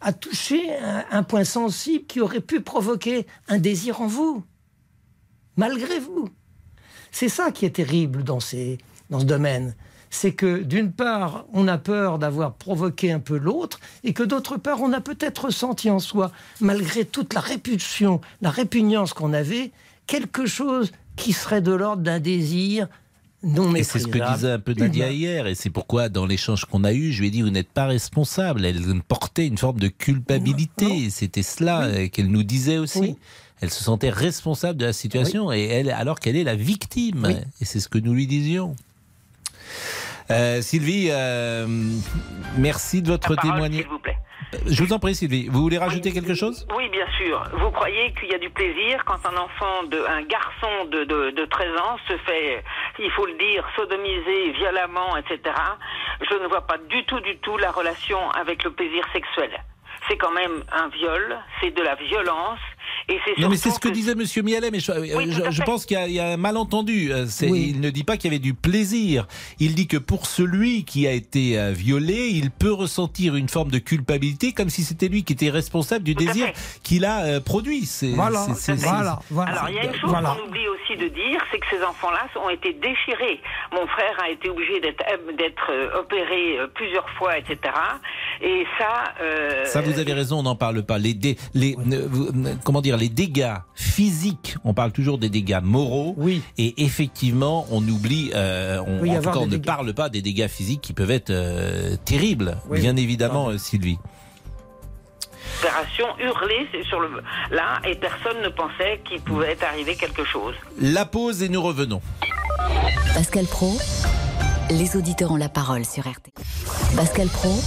[0.00, 0.62] à toucher
[1.10, 4.44] un, point sensible qui aurait pu provoquer un désir en vous,
[5.56, 6.28] malgré vous.
[7.10, 8.38] C'est ça qui est terrible dans,
[9.10, 9.74] dans ce domaine.
[10.08, 14.56] C'est que d'une part, on a peur d'avoir provoqué un peu l'autre, et que d'autre
[14.56, 16.30] part, on a peut-être ressenti en soi,
[16.60, 19.72] malgré toute la répulsion, la répugnance qu'on avait,
[20.06, 22.88] quelque chose qui serait de l'ordre d'un désir
[23.42, 26.84] et c'est ce que disait un peu Nadia hier, et c'est pourquoi dans l'échange qu'on
[26.84, 28.64] a eu, je lui ai dit vous n'êtes pas responsable.
[28.64, 31.08] Elle portait une forme de culpabilité.
[31.10, 33.16] C'était cela euh, qu'elle nous disait aussi.
[33.62, 37.26] Elle se sentait responsable de la situation, et elle, alors qu'elle est la victime.
[37.60, 38.74] Et c'est ce que nous lui disions.
[40.30, 41.66] Euh, Sylvie, euh,
[42.56, 43.84] merci de votre témoignage.
[44.66, 45.48] Je vous en prie, Sylvie.
[45.48, 46.66] Vous voulez rajouter quelque chose?
[46.76, 47.42] Oui, bien sûr.
[47.52, 51.30] Vous croyez qu'il y a du plaisir quand un enfant, de, un garçon de, de,
[51.30, 52.64] de 13 ans se fait,
[52.98, 55.54] il faut le dire, sodomiser violemment, etc.
[56.28, 59.50] Je ne vois pas du tout, du tout la relation avec le plaisir sexuel.
[60.08, 62.58] C'est quand même un viol, c'est de la violence,
[63.38, 66.36] non, mais c'est ce que, disait Monsieur Mialet, mais je, pense qu'il y, a un
[66.36, 67.12] malentendu.
[67.12, 69.26] Euh, il ne dit pas qu'il y avait du plaisir.
[69.58, 73.70] Il dit que pour celui qui a été euh, violé, il peut ressentir une forme
[73.70, 76.48] de culpabilité, comme si c'était lui qui était responsable du désir
[76.82, 77.88] qu'il a euh, produit.
[78.14, 78.46] Voilà,
[79.30, 81.82] voilà, Alors il y a une chose qu'on oublie aussi de dire, c'est que ces
[81.82, 83.40] enfants-là ont été déchirés.
[83.72, 87.58] Mon frère a été obligé d'être opéré plusieurs fois, etc.
[88.42, 89.14] Et ça.
[89.64, 90.98] Ça, vous avez raison, on n'en parle pas.
[90.98, 91.16] Les,
[91.54, 91.76] les,
[92.64, 96.42] comment dire, les dégâts physiques, on parle toujours des dégâts moraux, oui.
[96.58, 100.48] et effectivement, on oublie, euh, on, en tout cas, on ne parle pas des dégâts
[100.48, 103.98] physiques qui peuvent être euh, terribles, bien évidemment, Sylvie
[105.60, 110.54] opération hurlée sur le là et personne ne pensait qu'il pouvait arriver quelque chose.
[110.80, 112.00] La pause et nous revenons.
[113.14, 113.76] Pascal Pro,
[114.70, 116.32] les auditeurs ont la parole sur RTL.
[116.96, 117.60] Pascal Pro,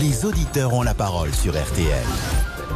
[0.00, 2.06] les auditeurs ont la parole sur RTL.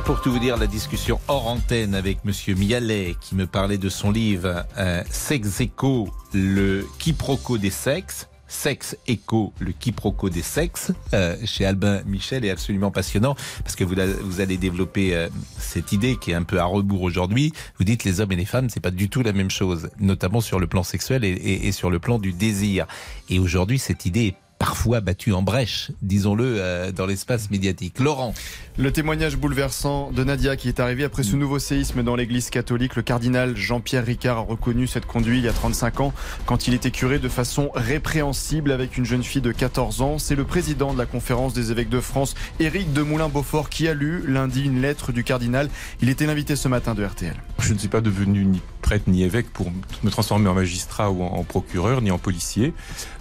[0.05, 3.89] Pour tout vous dire, la discussion hors antenne avec Monsieur Mialet qui me parlait de
[3.89, 8.29] son livre euh, Sex Echo, le quiproquo des sexes.
[8.49, 13.85] Sex Echo, le quiproquo des sexes, euh, chez Albin Michel est absolument passionnant parce que
[13.85, 17.53] vous, vous allez développer euh, cette idée qui est un peu à rebours aujourd'hui.
[17.79, 20.41] Vous dites les hommes et les femmes, c'est pas du tout la même chose, notamment
[20.41, 22.87] sur le plan sexuel et, et sur le plan du désir.
[23.29, 27.99] Et aujourd'hui, cette idée est parfois battu en brèche, disons-le, dans l'espace médiatique.
[27.99, 28.35] Laurent.
[28.77, 32.95] Le témoignage bouleversant de Nadia qui est arrivé après ce nouveau séisme dans l'église catholique.
[32.95, 36.13] Le cardinal Jean-Pierre Ricard a reconnu cette conduite il y a 35 ans
[36.45, 40.19] quand il était curé de façon répréhensible avec une jeune fille de 14 ans.
[40.19, 43.95] C'est le président de la conférence des évêques de France, Éric de Moulin-Beaufort, qui a
[43.95, 45.71] lu lundi une lettre du cardinal.
[46.03, 47.35] Il était l'invité ce matin de RTL.
[47.61, 49.71] Je ne suis pas devenu ni prêtre ni évêque pour
[50.03, 52.73] me transformer en magistrat ou en procureur ni en policier.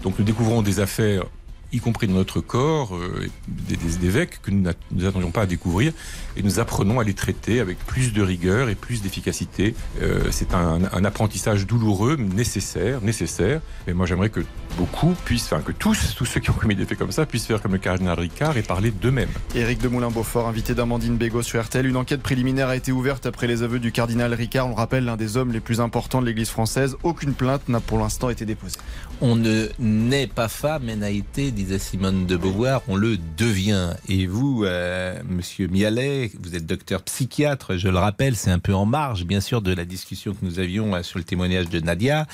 [0.04, 1.26] Donc nous découvrons des affaires
[1.72, 5.94] y compris dans notre corps, euh, des, des, évêques que nous n'attendions pas à découvrir,
[6.36, 9.76] et nous apprenons à les traiter avec plus de rigueur et plus d'efficacité.
[10.02, 13.62] Euh, c'est un, un, apprentissage douloureux, nécessaire, nécessaire.
[13.88, 14.42] Mais moi, j'aimerais que
[14.78, 17.46] beaucoup puissent, enfin que tous, tous ceux qui ont commis des faits comme ça, puissent
[17.46, 19.30] faire comme le cardinal Ricard et parler d'eux-mêmes.
[19.56, 21.86] Éric de Moulin-Beaufort, invité d'Amandine Bégaud sur RTL.
[21.86, 24.68] Une enquête préliminaire a été ouverte après les aveux du cardinal Ricard.
[24.68, 26.96] On le rappelle, l'un des hommes les plus importants de l'Église française.
[27.04, 28.78] Aucune plainte n'a pour l'instant été déposée.
[29.22, 33.90] On ne naît pas femme, mais n'a été disait Simone de Beauvoir, on le devient.
[34.08, 38.74] Et vous, euh, Monsieur Mialet, vous êtes docteur psychiatre, je le rappelle, c'est un peu
[38.74, 41.82] en marge, bien sûr, de la discussion que nous avions euh, sur le témoignage de
[41.82, 42.28] Nadia.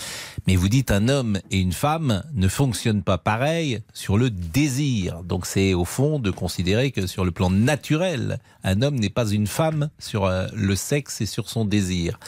[0.46, 5.24] Mais vous dites un homme et une femme ne fonctionnent pas pareil sur le désir.
[5.24, 9.28] Donc c'est au fond de considérer que sur le plan naturel, un homme n'est pas
[9.28, 12.20] une femme sur euh, le sexe et sur son désir.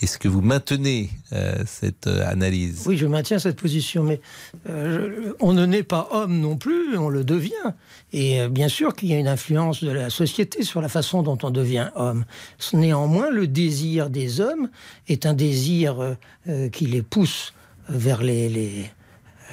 [0.00, 2.84] Est-ce que vous maintenez euh, cette euh, analyse?
[2.86, 4.20] Oui, je maintiens cette position, mais
[4.68, 7.52] euh, on ne naît pas homme non plus, on le devient.
[8.12, 11.22] Et euh, bien sûr qu'il y a une influence de la société sur la façon
[11.22, 12.24] dont on devient homme.
[12.72, 14.70] Néanmoins, le désir des hommes
[15.06, 16.14] est un désir euh,
[16.48, 17.52] euh, qui les pousse
[17.88, 18.90] vers les, les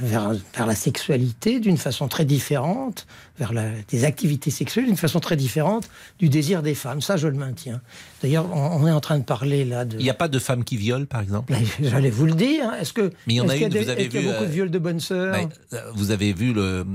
[0.01, 3.07] vers, vers, la sexualité d'une façon très différente,
[3.39, 7.01] vers la, des activités sexuelles d'une façon très différente du désir des femmes.
[7.01, 7.81] Ça, je le maintiens.
[8.21, 9.97] D'ailleurs, on, on, est en train de parler là de.
[9.97, 11.53] Il n'y a pas de femmes qui violent, par exemple?
[11.81, 12.73] J'allais vous le dire.
[12.73, 13.11] Est-ce que.
[13.27, 14.19] Mais il y en a une, qu vous avez vu.
[14.19, 15.49] Il y a beaucoup de viols de bonnes sœurs?
[15.71, 16.85] bah, Vous avez vu le.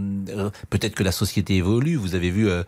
[0.70, 1.96] Peut-être que la société évolue.
[1.96, 2.48] Vous avez vu.
[2.48, 2.62] Euh,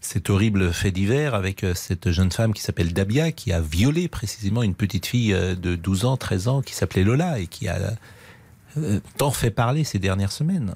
[0.00, 4.08] cet horrible fait divers avec euh, cette jeune femme qui s'appelle Dabia, qui a violé
[4.08, 7.68] précisément une petite fille euh, de 12 ans, 13 ans, qui s'appelait Lola, et qui
[7.68, 7.94] a
[8.76, 10.74] euh, tant fait parler ces dernières semaines.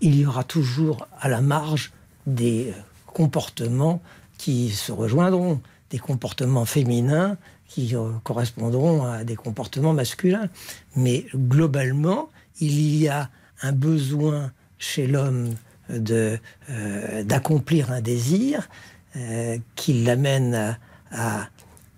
[0.00, 1.92] Il y aura toujours à la marge
[2.26, 2.72] des
[3.06, 4.02] comportements
[4.38, 7.36] qui se rejoindront, des comportements féminins
[7.68, 10.48] qui euh, correspondront à des comportements masculins.
[10.96, 12.28] Mais globalement,
[12.60, 13.30] il y a
[13.62, 15.54] un besoin chez l'homme
[15.88, 18.68] d'accomplir euh, un désir
[19.16, 20.78] euh, qui l'amène
[21.10, 21.48] à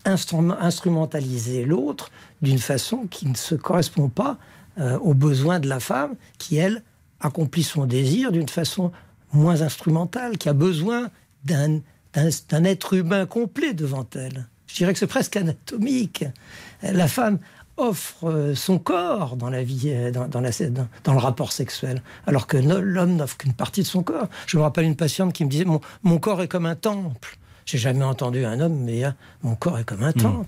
[0.04, 2.10] instrumentaliser l'autre
[2.42, 4.38] d'une façon qui ne se correspond pas
[4.78, 6.82] euh, aux besoins de la femme qui, elle,
[7.20, 8.92] accomplit son désir d'une façon
[9.32, 11.10] moins instrumentale, qui a besoin
[11.44, 11.80] d'un
[12.64, 14.46] être humain complet devant elle.
[14.66, 16.24] Je dirais que c'est presque anatomique.
[16.82, 17.38] La femme
[17.76, 21.52] offre euh, son corps dans la vie, euh, dans, dans, la, dans, dans le rapport
[21.52, 24.28] sexuel, alors que l'homme n'offre qu'une partie de son corps.
[24.46, 27.38] Je me rappelle une patiente qui me disait mon, mon corps est comme un temple.
[27.66, 29.02] J'ai jamais entendu un homme mais
[29.42, 30.44] mon corps est comme un mmh.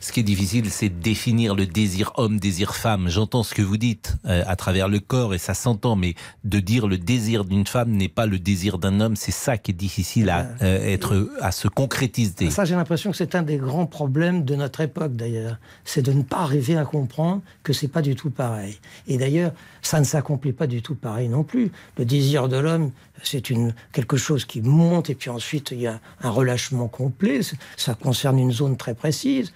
[0.00, 3.08] Ce qui est difficile, c'est de définir le désir homme, désir femme.
[3.08, 6.60] J'entends ce que vous dites euh, à travers le corps et ça s'entend, mais de
[6.60, 9.74] dire le désir d'une femme n'est pas le désir d'un homme, c'est ça qui est
[9.74, 12.50] difficile à euh, être, à se concrétiser.
[12.50, 16.12] Ça, j'ai l'impression que c'est un des grands problèmes de notre époque d'ailleurs, c'est de
[16.12, 18.78] ne pas arriver à comprendre que c'est pas du tout pareil.
[19.08, 19.52] Et d'ailleurs,
[19.82, 21.70] ça ne s'accomplit pas du tout pareil non plus.
[21.98, 22.90] Le désir de l'homme,
[23.22, 27.40] c'est une quelque chose qui monte et puis ensuite il y a un relâchement complet.
[27.76, 29.52] Ça concerne une zone très précise.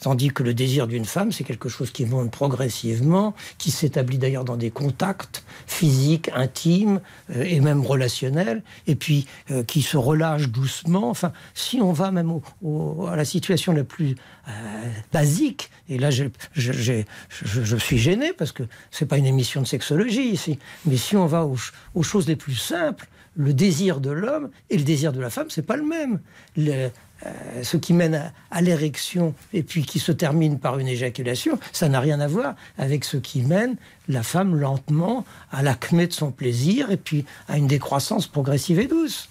[0.00, 4.44] Tandis que le désir d'une femme, c'est quelque chose qui monte progressivement, qui s'établit d'ailleurs
[4.44, 7.00] dans des contacts physiques, intimes
[7.34, 11.10] euh, et même relationnels, et puis euh, qui se relâche doucement.
[11.10, 12.32] Enfin, si on va même
[13.08, 14.16] à la situation la plus
[14.48, 14.50] euh,
[15.12, 19.60] basique, et là je, je, je, je suis gêné parce que c'est pas une émission
[19.60, 24.10] de sexologie ici, mais si on va aux, choses les plus simples, le désir de
[24.10, 26.20] l'homme et le désir de la femme, c'est pas le même.
[27.26, 31.58] Euh, ce qui mène à, à l'érection et puis qui se termine par une éjaculation,
[31.72, 33.76] ça n'a rien à voir avec ce qui mène
[34.08, 38.86] la femme lentement à l'acmé de son plaisir et puis à une décroissance progressive et
[38.86, 39.28] douce.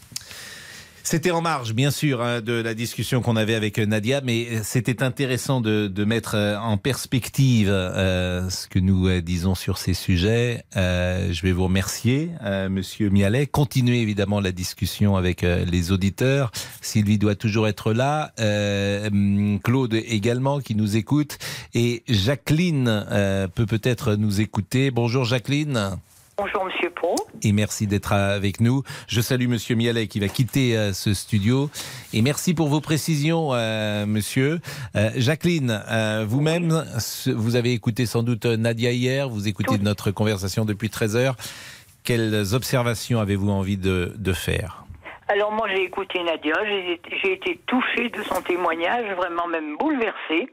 [1.04, 5.02] C'était en marge, bien sûr, hein, de la discussion qu'on avait avec Nadia, mais c'était
[5.02, 10.64] intéressant de, mettre euh, en perspective euh, ce que nous euh, disons sur ces sujets.
[10.76, 13.48] Euh, je vais vous remercier, euh, Monsieur Mialet.
[13.48, 16.52] Continuez évidemment la discussion avec euh, les auditeurs.
[16.82, 18.32] Sylvie doit toujours être là.
[19.64, 21.38] Claude également qui nous écoute.
[21.74, 23.06] Et Jacqueline
[23.56, 24.92] peut peut-être nous écouter.
[24.92, 25.98] Bonjour Jacqueline.
[26.42, 27.18] Bonjour Monsieur Pro.
[27.44, 28.84] Et merci d'être avec nous.
[29.10, 31.70] Je salue Monsieur Mialet qui va quitter euh, ce studio.
[32.14, 34.62] Et merci pour vos précisions, euh, Monsieur.
[34.96, 35.84] Euh, Jacqueline,
[36.26, 36.86] vous-même,
[37.28, 39.28] vous avez écouté sans doute Nadia hier.
[39.28, 41.36] Vous écoutez notre conversation depuis 13 heures.
[42.06, 44.86] Quelles observations avez-vous envie de, de faire?
[45.32, 50.48] Alors moi j'ai écouté Nadia, j'ai été touchée de son témoignage, vraiment même bouleversée.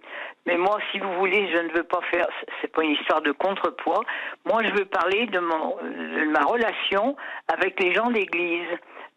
[0.47, 2.29] Mais moi, si vous voulez, je ne veux pas faire,
[2.61, 4.05] c'est pas une histoire de contrepoids.
[4.45, 7.17] Moi, je veux parler de, mon, de ma relation
[7.53, 8.69] avec les gens d'église.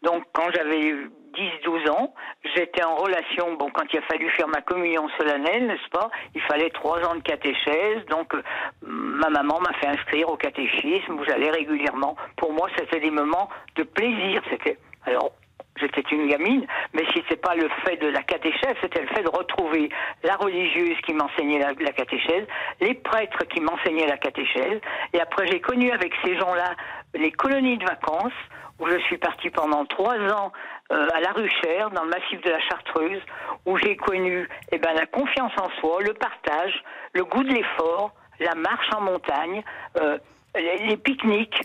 [0.02, 0.94] Donc, quand j'avais
[1.34, 2.14] 10-12 ans,
[2.54, 6.40] j'étais en relation, bon, quand il a fallu faire ma communion solennelle, n'est-ce pas Il
[6.42, 8.42] fallait trois ans de catéchèse, donc euh,
[8.82, 12.16] ma maman m'a fait inscrire au catéchisme où j'allais régulièrement.
[12.36, 14.42] Pour moi, c'était des moments de plaisir.
[14.50, 15.32] C'était alors
[15.76, 19.28] j'étais une gamine, mais c'est pas le fait de la catéchèse, c'était le fait de
[19.28, 19.88] retrouver
[20.24, 22.46] la religieuse qui m'enseignait la, catéchèse,
[22.80, 24.80] les prêtres qui m'enseignaient la catéchèse,
[25.12, 26.74] et après j'ai connu avec ces gens-là
[27.14, 28.32] les colonies de vacances,
[28.78, 30.52] où je suis partie pendant trois ans
[30.90, 33.20] euh, à La Ruchère, dans le massif de la Chartreuse,
[33.66, 38.12] où j'ai connu eh ben, la confiance en soi, le partage, le goût de l'effort,
[38.38, 39.62] la marche en montagne,
[40.00, 40.18] euh,
[40.56, 41.62] les pique-niques,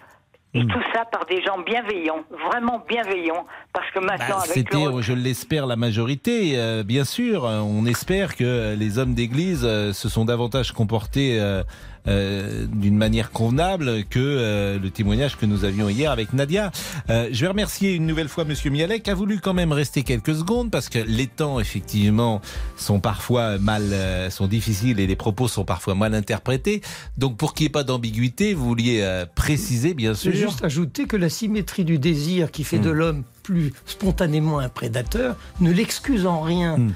[0.55, 0.67] et hmm.
[0.67, 3.45] tout ça par des gens bienveillants, vraiment bienveillants.
[3.73, 7.43] Parce que maintenant, bah, C'était, je l'espère, la majorité, euh, bien sûr.
[7.43, 11.63] On espère que les hommes d'église euh, se sont davantage comportés euh,
[12.07, 16.71] euh, d'une manière convenable que euh, le témoignage que nous avions hier avec Nadia.
[17.09, 20.03] Euh, je vais remercier une nouvelle fois Monsieur Mialek, qui a voulu quand même rester
[20.03, 22.41] quelques secondes parce que les temps effectivement
[22.77, 23.83] sont parfois mal,
[24.29, 26.81] sont difficiles et les propos sont parfois mal interprétés.
[27.17, 30.31] Donc pour qu'il n'y ait pas d'ambiguïté, vous vouliez préciser bien sûr.
[30.31, 32.95] juste ajouter que la symétrie du désir qui fait de hmm.
[32.95, 36.77] l'homme plus spontanément un prédateur ne l'excuse en rien.
[36.77, 36.93] Hmm.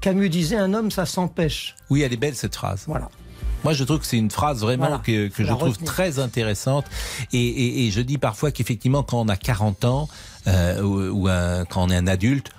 [0.00, 1.76] Camus disait un homme, ça s'empêche.
[1.90, 2.84] Oui, elle est belle cette phrase.
[2.88, 3.08] Voilà.
[3.64, 6.84] Moi, je trouve que c'est une phrase vraiment que, que je trouve très intéressante.
[7.32, 10.08] Et, et, et, je dis parfois qu'effectivement, quand on a 40 ans
[10.48, 12.50] euh, ou, un, quand on est un adulte,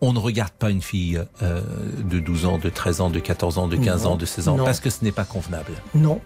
[0.00, 1.60] on ne regarde pas une fille euh,
[1.98, 4.56] de 12 ans, de 13 ans, de 14 ans, de 15 ans, de 16 ans,
[4.56, 5.72] parce que ce n'est pas convenable.
[5.94, 6.20] Non.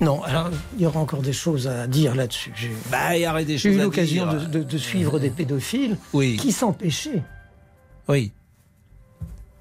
[0.00, 2.52] Non, alors il y aura encore des choses à dire là-dessus.
[2.56, 6.36] J'ai bah, eu l'occasion de, de, de, suivre des pédophiles oui.
[6.38, 7.22] qui s'empêchaient.
[8.08, 8.32] Oui.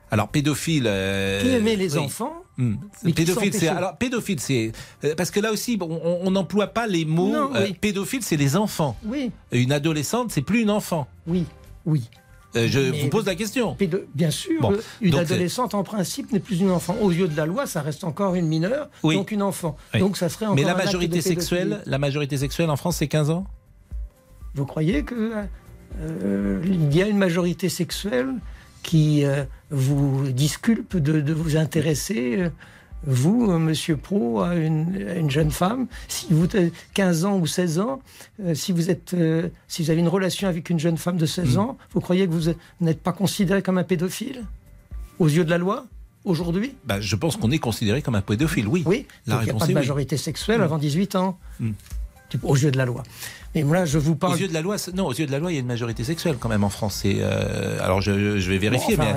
[0.10, 0.86] Alors pédophile.
[0.88, 2.76] Euh, qui aimait les enfants Hmm.
[3.16, 4.72] Pédophile, c'est alors pédophile, c'est
[5.04, 7.34] euh, parce que là aussi, on n'emploie pas les mots.
[7.56, 8.96] Euh, pédophile, c'est les enfants.
[9.04, 9.32] Oui.
[9.52, 11.08] Une adolescente, c'est plus une enfant.
[11.26, 11.46] Oui,
[11.88, 12.08] oui.
[12.56, 13.76] Euh, je vous pose la question.
[14.14, 16.96] Bien sûr, une adolescente en principe n'est plus une enfant.
[17.02, 19.76] Aux yeux de la loi, ça reste encore une mineure, donc une enfant.
[19.98, 23.32] Donc ça serait encore Mais la majorité sexuelle, la majorité sexuelle en France, c'est 15
[23.32, 23.48] ans?
[24.54, 25.34] Vous croyez que
[26.00, 28.36] il y a une majorité sexuelle
[28.84, 32.50] qui euh, vous disculpe de, vous intéresser, euh,
[33.06, 37.80] vous, euh, monsieur Pro, à une, jeune femme, si vous avez 15 ans ou 16
[37.80, 38.02] ans,
[38.54, 39.16] si, vous êtes,
[39.68, 41.60] si vous avez une relation avec une jeune femme de 16 mm.
[41.60, 44.44] ans, vous croyez que vous n'êtes pas considéré comme un pédophile
[45.20, 45.86] aux yeux de la loi
[46.26, 46.76] aujourd'hui?
[46.86, 48.84] Bah, Je pense qu'on est considéré comme un pédophile, oui.
[48.86, 50.64] Oui, il n'y a pas de majorité sexuelle mm.
[50.64, 51.72] avant 18 ans, mm.
[52.44, 53.04] aux yeux de la loi.
[53.54, 54.34] Et moi, je vous parle.
[54.34, 55.68] Aux yeux de la loi, non, aux yeux de la loi, il y a une
[55.68, 57.04] majorité sexuelle quand même en France.
[57.06, 59.14] Euh, alors, je, je, vais vérifier, mais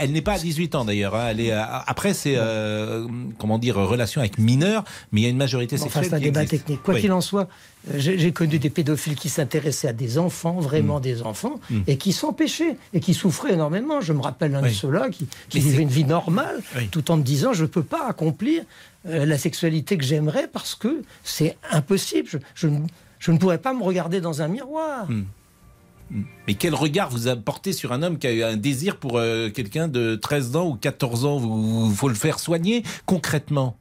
[0.00, 1.14] elle, n'est pas à 18 ans d'ailleurs.
[1.14, 1.36] Hein.
[1.36, 3.06] Est après, c'est euh,
[3.38, 6.06] comment dire, relation avec mineurs, mais il y a une majorité sexuelle.
[6.06, 6.82] c'est un débat technique.
[6.82, 7.48] Quoi qu'il en soit,
[7.94, 11.02] j'ai connu des pédophiles qui s'intéressaient à des enfants, vraiment mm.
[11.02, 11.80] des enfants, mm.
[11.86, 14.00] et qui s'empêchaient et qui souffraient énormément.
[14.00, 17.22] Je me rappelle un de ceux-là qui, qui vivait une vie normale, tout en me
[17.22, 18.62] disant je ne peux pas accomplir
[19.06, 22.28] euh, la sexualité que j'aimerais parce que c'est impossible.
[22.32, 22.68] Je, je,
[23.24, 25.10] je ne pourrais pas me regarder dans un miroir.
[25.10, 25.24] Hmm.
[26.10, 26.22] Hmm.
[26.46, 29.48] Mais quel regard vous apportez sur un homme qui a eu un désir pour euh,
[29.48, 31.88] quelqu'un de 13 ans ou 14 ans?
[31.88, 33.78] Il faut le faire soigner concrètement?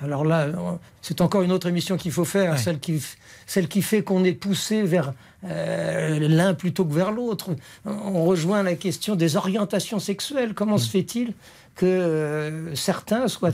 [0.00, 0.48] Alors là,
[1.02, 3.00] c'est encore une autre émission qu'il faut faire, celle, qui,
[3.46, 5.12] celle qui fait qu'on est poussé vers
[5.44, 7.50] euh, l'un plutôt que vers l'autre.
[7.84, 10.52] On rejoint la question des orientations sexuelles.
[10.52, 10.90] Comment se hmm.
[10.90, 11.32] fait-il
[11.76, 13.52] que euh, certains soient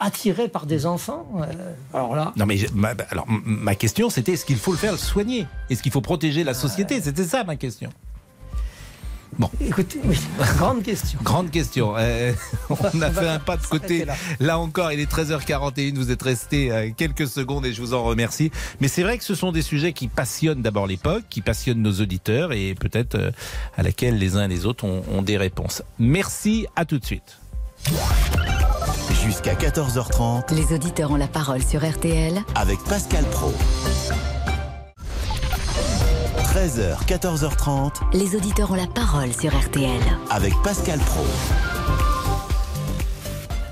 [0.00, 1.26] attiré par des enfants.
[1.36, 2.32] Euh, alors là.
[2.36, 5.46] Non, mais ma, alors, ma question, c'était est-ce qu'il faut le faire soigner?
[5.68, 6.96] Est-ce qu'il faut protéger la société?
[6.96, 7.00] Euh.
[7.04, 7.90] C'était ça ma question.
[9.38, 9.48] Bon.
[9.60, 10.18] Écoutez, oui,
[10.58, 11.20] grande question.
[11.22, 11.94] grande question.
[11.96, 12.32] Euh,
[12.70, 14.04] on a fait un pas de côté.
[14.40, 14.58] Là.
[14.58, 15.94] encore, il est 13h41.
[15.94, 18.50] Vous êtes resté quelques secondes et je vous en remercie.
[18.80, 22.00] Mais c'est vrai que ce sont des sujets qui passionnent d'abord l'époque, qui passionnent nos
[22.00, 23.32] auditeurs et peut-être
[23.76, 25.82] à laquelle les uns et les autres ont, ont des réponses.
[25.98, 26.66] Merci.
[26.74, 27.38] À tout de suite.
[29.30, 30.52] Jusqu'à 14h30.
[30.56, 32.42] Les auditeurs ont la parole sur RTL.
[32.56, 33.52] Avec Pascal Pro.
[36.42, 37.92] 13h, 14h30.
[38.12, 40.00] Les auditeurs ont la parole sur RTL.
[40.30, 41.24] Avec Pascal Pro.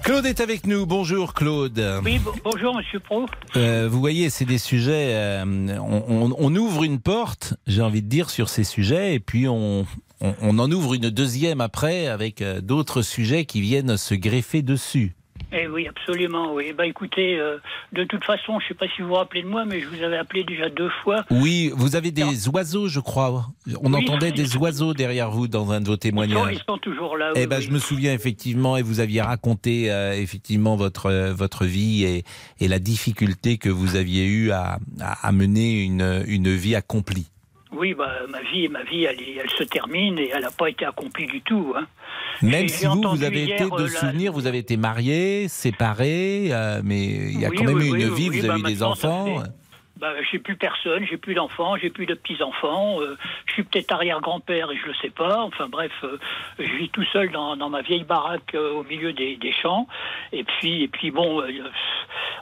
[0.04, 0.86] Claude est avec nous.
[0.86, 1.82] Bonjour Claude.
[2.04, 3.26] Oui, bonjour Monsieur Pro.
[3.56, 5.08] Euh, vous voyez, c'est des sujets.
[5.16, 5.44] Euh,
[5.80, 9.86] on, on, ouvre une porte, j'ai envie de dire, sur ces sujets, et puis on,
[10.20, 15.16] on en ouvre une deuxième après avec euh, d'autres sujets qui viennent se greffer dessus.
[15.52, 16.52] Eh oui, absolument.
[16.52, 16.72] Oui.
[16.76, 17.58] Bah, écoutez, euh,
[17.92, 19.88] de toute façon, je ne sais pas si vous vous rappelez de moi, mais je
[19.88, 21.24] vous avais appelé déjà deux fois.
[21.30, 23.46] Oui, vous avez des oiseaux, je crois.
[23.82, 26.52] On entendait des oiseaux derrière vous dans un de vos témoignages.
[26.52, 27.32] Ils sont, toujours là.
[27.34, 31.64] Eh ben, je me souviens effectivement, et vous aviez raconté euh, effectivement votre euh, votre
[31.64, 32.24] vie et,
[32.60, 37.28] et, la difficulté que vous aviez eue à, à, mener une, une vie accomplie.
[37.78, 40.84] Oui, bah, ma vie, ma vie, elle, elle se termine et elle n'a pas été
[40.84, 41.74] accomplie du tout.
[41.76, 41.86] Hein.
[42.42, 47.04] Même si vous, vous avez été de souvenir, vous avez été marié, séparé, euh, mais
[47.04, 49.42] il y a quand même eu une vie, vous avez eu bah, des enfants
[49.98, 53.92] bah, j'ai plus personne, j'ai plus d'enfants, j'ai plus de petits-enfants, euh, je suis peut-être
[53.92, 55.42] arrière-grand-père et je le sais pas.
[55.42, 56.18] Enfin bref, euh,
[56.58, 59.88] je vis tout seul dans, dans ma vieille baraque euh, au milieu des, des, champs.
[60.32, 61.42] Et puis, et puis bon,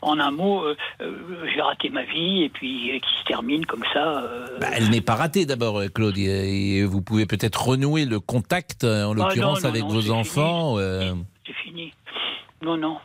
[0.03, 0.65] en un mot,
[1.01, 4.23] j'ai raté ma vie et puis qui se termine comme ça.
[4.61, 6.19] Bah, elle n'est pas ratée d'abord, Claude.
[6.19, 10.77] vous pouvez peut-être renouer le contact, en ah, l'occurrence avec vos enfants.
[10.79, 11.93] C'est fini.
[12.63, 12.99] Non, non.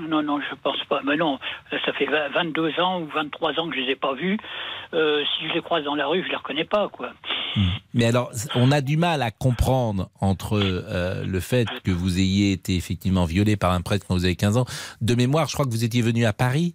[0.00, 1.00] Non, non, je pense pas.
[1.04, 1.38] Mais non,
[1.70, 4.38] ça fait 22 ans ou 23 ans que je les ai pas vus.
[4.92, 7.10] Euh, si je les croise dans la rue, je les reconnais pas, quoi.
[7.56, 7.68] Hmm.
[7.94, 12.52] Mais alors, on a du mal à comprendre entre euh, le fait que vous ayez
[12.52, 14.66] été effectivement violé par un prêtre quand vous avez 15 ans.
[15.00, 16.74] De mémoire, je crois que vous étiez venu à Paris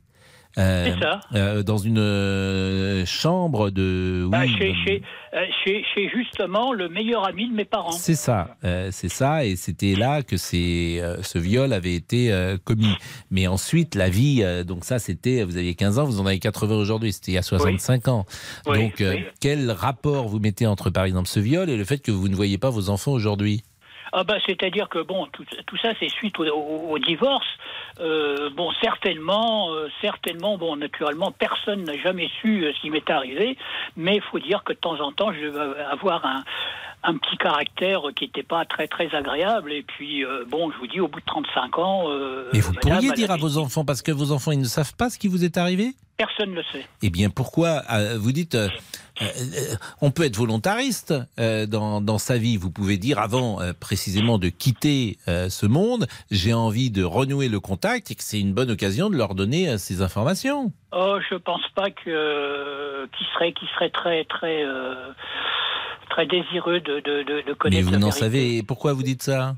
[0.57, 1.19] euh, ça.
[1.35, 4.27] Euh, dans une euh, chambre de.
[4.27, 4.73] Bah, chez,
[5.63, 7.91] chez, justement le meilleur ami de mes parents.
[7.91, 8.57] C'est ça,
[8.91, 12.33] c'est ça, et c'était là que ce viol avait été
[12.63, 12.95] commis.
[13.29, 16.75] Mais ensuite, la vie, donc ça, c'était, vous aviez 15 ans, vous en avez 80
[16.75, 18.25] aujourd'hui, c'était il y a 65 ans.
[18.65, 19.03] donc,
[19.39, 22.35] quel rapport vous mettez entre, par exemple, ce viol et le fait que vous ne
[22.35, 23.63] voyez pas vos enfants aujourd'hui?
[24.11, 27.47] Ah bah, c'est-à-dire que bon, tout, ça c'est suite au, divorce.
[27.99, 33.09] Euh, bon, certainement, euh, certainement, bon, naturellement, personne n'a jamais su euh, ce qui m'est
[33.09, 33.57] arrivé,
[33.97, 36.43] mais il faut dire que de temps en temps, je vais avoir un,
[37.03, 39.71] un petit caractère qui n'était pas très très agréable.
[39.71, 42.05] Et puis, bon, je vous dis, au bout de 35 ans.
[42.53, 45.09] Mais vous pourriez dire à vos enfants, parce que vos enfants, ils ne savent pas
[45.09, 45.93] ce qui vous est arrivé?
[46.19, 46.85] Personne ne le sait.
[47.01, 47.83] Eh bien, pourquoi
[48.17, 48.67] Vous dites, euh,
[49.21, 49.25] euh,
[50.01, 52.57] on peut être volontariste euh, dans, sa vie.
[52.57, 58.11] Vous pouvez dire avant précisément de quitter ce monde, j'ai envie de renouer le contact
[58.11, 60.73] et que c'est une bonne occasion de leur donner ces informations.
[60.91, 64.65] Oh, je pense pas que qui serait qui serait très très
[66.09, 67.83] très désireux de, de, connaître.
[67.85, 69.55] Mais vous n'en savez pourquoi vous dites ça?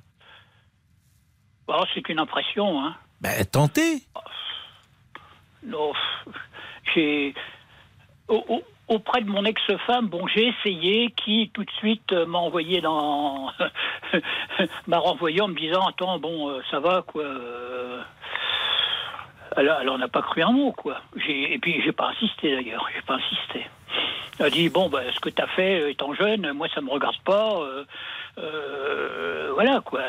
[1.67, 2.83] Oh, c'est qu'une impression.
[2.83, 2.95] Hein.
[3.21, 4.03] Ben, tentez.
[5.63, 5.93] Non,
[6.93, 7.33] j'ai
[8.91, 13.49] auprès de mon ex-femme, bon, j'ai essayé, qui tout de suite euh, m'a envoyé dans.
[14.87, 17.23] m'a renvoyé en me disant Attends, bon, euh, ça va, quoi.
[19.55, 21.01] Alors, elle n'a pas cru un mot, quoi.
[21.27, 23.65] Et puis, j'ai pas insisté d'ailleurs, j'ai pas insisté.
[24.39, 26.89] A dit Bon, bah, ce que tu as fait euh, étant jeune, moi, ça me
[26.89, 27.59] regarde pas.
[29.53, 30.01] voilà, quoi.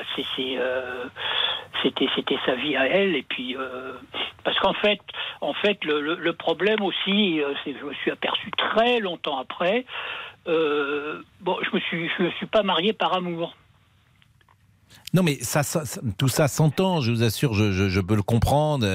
[1.82, 3.56] C'était c'était sa vie à elle et puis
[4.44, 5.00] parce qu'en fait,
[5.40, 9.84] en fait, le, problème aussi, euh, c'est que je me suis aperçu très longtemps après.
[10.48, 13.56] Euh, bon, je me suis, je me suis pas marié par amour.
[15.14, 15.62] Non, mais ça,
[16.18, 18.86] tout ça s'entend, je vous assure, je, peux le comprendre.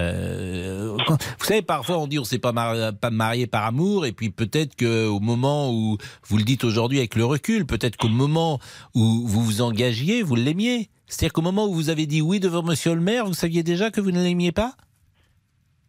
[0.00, 0.96] Euh,
[1.38, 2.52] vous savez, parfois on dit on ne s'est pas,
[2.92, 7.14] pas marié par amour, et puis peut-être qu'au moment où, vous le dites aujourd'hui avec
[7.14, 8.58] le recul, peut-être qu'au moment
[8.94, 10.88] où vous vous engagiez, vous l'aimiez.
[11.06, 13.90] C'est-à-dire qu'au moment où vous avez dit oui devant monsieur le maire, vous saviez déjà
[13.90, 14.74] que vous ne l'aimiez pas?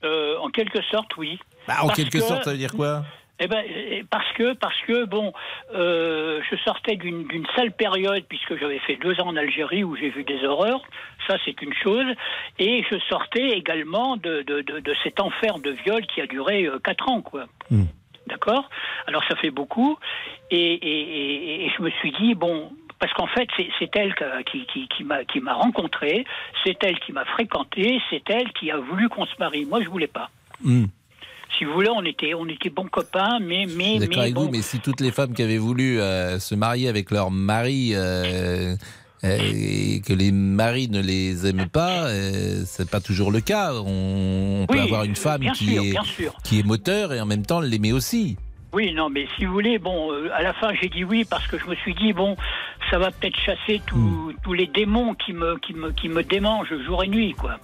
[0.03, 1.37] Euh, En quelque sorte, oui.
[1.67, 3.05] Bah, en quelque sorte, ça veut dire quoi?
[3.43, 5.33] Eh ben, eh, parce que, parce que bon,
[5.73, 10.09] euh, je sortais d'une sale période puisque j'avais fait deux ans en Algérie où j'ai
[10.09, 10.83] vu des horreurs.
[11.27, 12.05] Ça, c'est une chose.
[12.59, 16.77] Et je sortais également de, de, de, cet enfer de viol qui a duré euh,
[16.77, 17.45] quatre ans, quoi.
[17.71, 17.85] Hmm.
[18.27, 18.69] D'accord?
[19.07, 19.97] Alors ça fait beaucoup.
[20.51, 23.47] Et, et, et, je me suis dit, bon, parce qu'en fait,
[23.79, 24.13] c'est elle
[24.45, 26.25] qui, qui, qui m'a rencontré,
[26.63, 29.65] c'est elle qui m'a fréquenté, c'est elle qui a voulu qu'on se marie.
[29.65, 30.29] Moi, je voulais pas.
[30.63, 30.85] Hmm.
[31.57, 33.67] Si vous voulez, on était, on était bons copains, mais.
[33.75, 36.87] mais D'accord avec vous, mais si toutes les femmes qui avaient voulu euh, se marier
[36.87, 37.91] avec leur mari.
[37.93, 38.75] Euh,
[39.23, 42.07] euh, et que les maris ne les aiment pas,
[42.65, 43.71] c'est pas toujours le cas.
[43.75, 45.95] On, peut avoir une femme qui, est,
[46.43, 48.37] qui est moteur et en même temps l'aimer aussi.
[48.73, 51.45] Oui, non, mais si vous voulez, bon, euh, à la fin j'ai dit oui parce
[51.47, 52.37] que je me suis dit bon,
[52.89, 54.31] ça va peut-être chasser hmm.
[54.43, 57.59] tous les démons qui me, qui me, qui me démangent jour et nuit, quoi.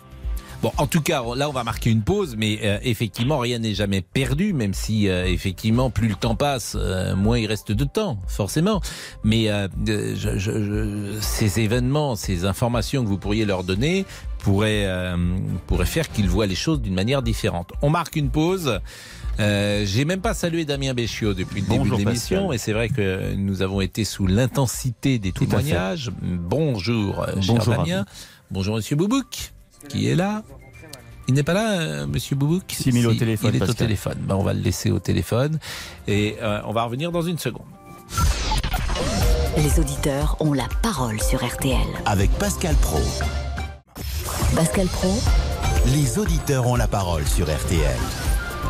[0.64, 3.76] Bon, en tout cas, là, on va marquer une pause, mais euh, effectivement, rien n'est
[3.76, 7.84] jamais perdu, même si euh, effectivement, plus le temps passe, euh, moins il reste de
[7.84, 8.82] temps, forcément.
[9.24, 9.50] Mais
[9.86, 14.06] je, je, ces événements, ces informations que vous pourriez leur donner
[14.40, 14.88] pourraient,
[15.68, 17.72] pourraient faire qu'ils voient les choses d'une manière différente.
[17.84, 18.80] On marque une pause.
[19.40, 22.90] Euh, J'ai même pas salué Damien Béchiot depuis le début de l'émission, et c'est vrai
[22.90, 26.12] que nous avons été sous l'intensité des témoignages.
[26.22, 28.06] Bonjour, Bonjour, cher Damien.
[28.50, 29.54] Bonjour, Monsieur Boubouk
[29.90, 30.44] qui est là.
[31.28, 33.52] Il n'est pas là, euh, Monsieur Boubouk si, au téléphone.
[33.54, 34.18] Il est au téléphone.
[34.22, 35.60] Ben, on va le laisser au téléphone
[36.08, 37.66] et euh, on va revenir dans une seconde.
[39.58, 41.88] Les auditeurs ont la parole sur RTL.
[42.06, 43.00] Avec Pascal Pro.
[44.56, 45.14] Pascal Pro.
[45.88, 47.98] Les auditeurs ont la parole sur RTL.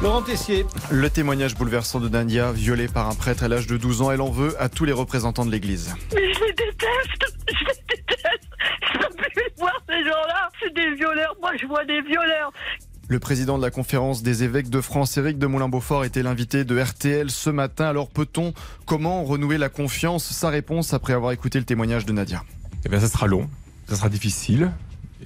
[0.01, 0.65] Laurent Tessier.
[0.91, 4.21] Le témoignage bouleversant de Dania, violée par un prêtre à l'âge de 12 ans, elle
[4.21, 5.93] en veut à tous les représentants de l'Église.
[6.13, 7.65] Mais je les déteste Je
[8.93, 12.51] peux plus voir ces gens-là C'est des violeurs Moi, je vois des violeurs
[13.09, 16.77] le président de la conférence des évêques de France, Éric de Moulin-Beaufort, était l'invité de
[16.77, 17.85] RTL ce matin.
[17.85, 18.53] Alors peut-on,
[18.85, 20.25] comment renouer la confiance?
[20.25, 22.43] Sa réponse après avoir écouté le témoignage de Nadia.
[22.85, 23.49] Eh bien, ça sera long,
[23.87, 24.71] ça sera difficile.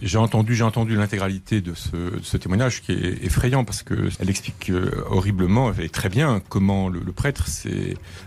[0.01, 4.71] J'ai entendu, j'ai entendu l'intégralité de ce, témoignage qui est effrayant parce que elle explique
[4.71, 7.45] euh, horriblement et très bien comment le, prêtre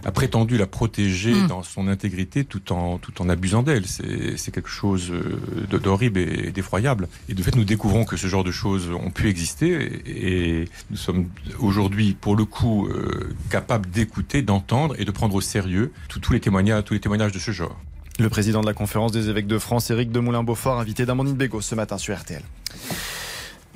[0.04, 1.46] a prétendu la protéger mm.
[1.48, 3.86] dans son intégrité tout en tout en abusant d'elle.
[3.86, 7.08] C'est quelque chose euh, d'horrible et d'effroyable.
[7.28, 10.96] Et de fait, nous découvrons que ce genre de choses ont pu exister et nous
[10.96, 16.32] sommes aujourd'hui, pour le coup, euh, capables d'écouter, d'entendre et de prendre au sérieux tous
[16.32, 17.80] les témoignages, tous les témoignages de ce genre.
[18.20, 21.60] Le président de la conférence des évêques de France, Éric de Moulin-Beaufort, invité d'Amandine Bégaud
[21.60, 22.42] ce matin sur RTL.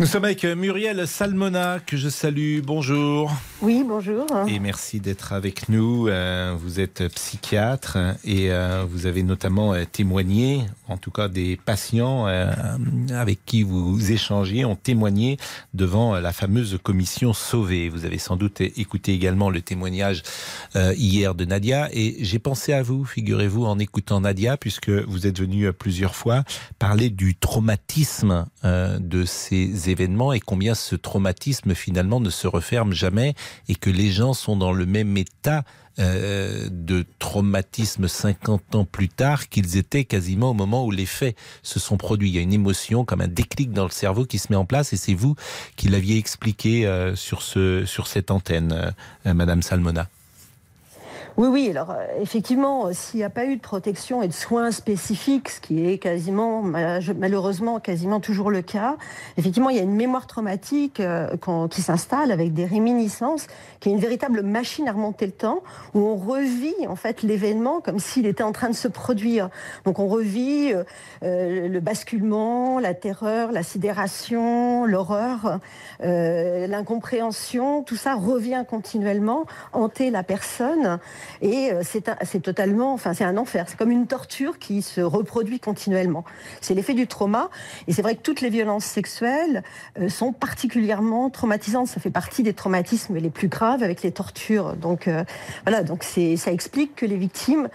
[0.00, 2.60] Nous sommes avec Muriel Salmona, que je salue.
[2.62, 3.32] Bonjour.
[3.60, 4.26] Oui, bonjour.
[4.46, 6.06] Et merci d'être avec nous.
[6.06, 11.56] Euh, vous êtes psychiatre et euh, vous avez notamment euh, témoigné, en tout cas des
[11.56, 12.26] patients
[13.10, 15.36] avec qui vous échangez ont témoigné
[15.74, 17.88] devant la fameuse commission Sauvé.
[17.88, 20.22] Vous avez sans doute écouté également le témoignage
[20.76, 25.40] hier de Nadia et j'ai pensé à vous, figurez-vous, en écoutant Nadia, puisque vous êtes
[25.40, 26.44] venu plusieurs fois
[26.78, 33.34] parler du traumatisme de ces événements et combien ce traumatisme finalement ne se referme jamais
[33.68, 35.64] et que les gens sont dans le même état
[35.98, 41.36] euh, de traumatisme 50 ans plus tard qu'ils étaient quasiment au moment où les faits
[41.64, 42.28] se sont produits.
[42.30, 44.64] Il y a une émotion comme un déclic dans le cerveau qui se met en
[44.64, 45.34] place et c'est vous
[45.74, 48.92] qui l'aviez expliqué euh, sur, ce, sur cette antenne,
[49.26, 50.08] euh, Madame Salmona.
[51.38, 51.70] Oui, oui.
[51.70, 55.50] Alors, euh, effectivement, euh, s'il n'y a pas eu de protection et de soins spécifiques,
[55.50, 58.96] ce qui est quasiment, malheureusement, quasiment toujours le cas,
[59.36, 61.28] effectivement, il y a une mémoire traumatique euh,
[61.70, 63.46] qui s'installe avec des réminiscences,
[63.78, 65.62] qui est une véritable machine à remonter le temps,
[65.94, 69.48] où on revit, en fait, l'événement comme s'il était en train de se produire.
[69.84, 70.72] Donc, on revit
[71.22, 75.60] le basculement, la terreur, la sidération, l'horreur,
[76.00, 80.98] l'incompréhension, tout ça revient continuellement, hanter la personne.
[81.42, 83.66] Et euh, c'est totalement, enfin c'est un enfer.
[83.68, 86.24] C'est comme une torture qui se reproduit continuellement.
[86.60, 87.50] C'est l'effet du trauma.
[87.86, 89.62] Et c'est vrai que toutes les violences sexuelles
[90.00, 91.88] euh, sont particulièrement traumatisantes.
[91.88, 94.74] Ça fait partie des traumatismes les plus graves avec les tortures.
[94.74, 95.24] Donc euh,
[95.64, 97.68] voilà, donc ça explique que les victimes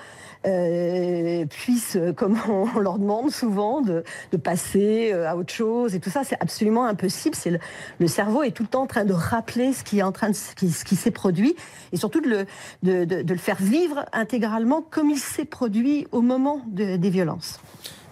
[0.46, 4.04] euh, puissent, euh, comme on leur demande souvent, de,
[4.38, 7.36] passer euh, à autre chose et tout ça, c'est absolument impossible.
[7.36, 7.60] C'est
[8.00, 10.30] le, cerveau est tout le temps en train de rappeler ce qui est en train
[10.30, 11.56] de, ce qui, s'est produit
[11.92, 12.46] et surtout de
[12.84, 17.60] le, de, le faire vivre intégralement comme il s'est produit au moment des violences.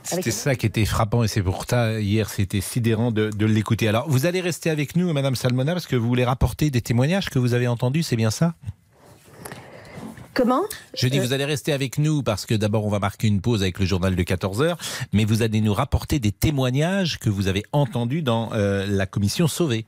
[0.03, 3.87] C'était ça qui était frappant et c'est pour ça hier c'était sidérant de, de l'écouter.
[3.87, 7.29] Alors vous allez rester avec nous, Madame Salmona, parce que vous voulez rapporter des témoignages
[7.29, 8.55] que vous avez entendus, c'est bien ça?
[10.33, 10.63] Comment
[10.93, 13.41] Je dis, euh, vous allez rester avec nous parce que d'abord, on va marquer une
[13.41, 14.77] pause avec le journal de 14 heures,
[15.11, 19.47] mais vous allez nous rapporter des témoignages que vous avez entendus dans euh, la commission
[19.47, 19.85] Sauvé.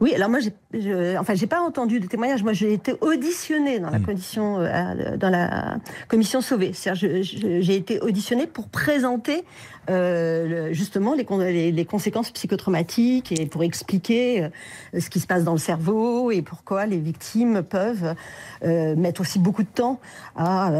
[0.00, 2.42] Oui, alors moi, j'ai, enfin, j'ai pas entendu de témoignages.
[2.42, 4.04] Moi, j'ai été auditionnée dans la, hmm.
[4.04, 5.78] commission, euh, dans la
[6.08, 6.72] commission Sauvé.
[6.72, 9.44] C'est-à-dire, j'ai été auditionnée pour présenter
[9.88, 15.52] euh, justement les, les, conséquences psychotraumatiques et pour expliquer euh, ce qui se passe dans
[15.52, 18.14] le cerveau et pourquoi les victimes peuvent
[18.64, 20.00] euh, mettre aussi beaucoup de temps
[20.34, 20.72] à,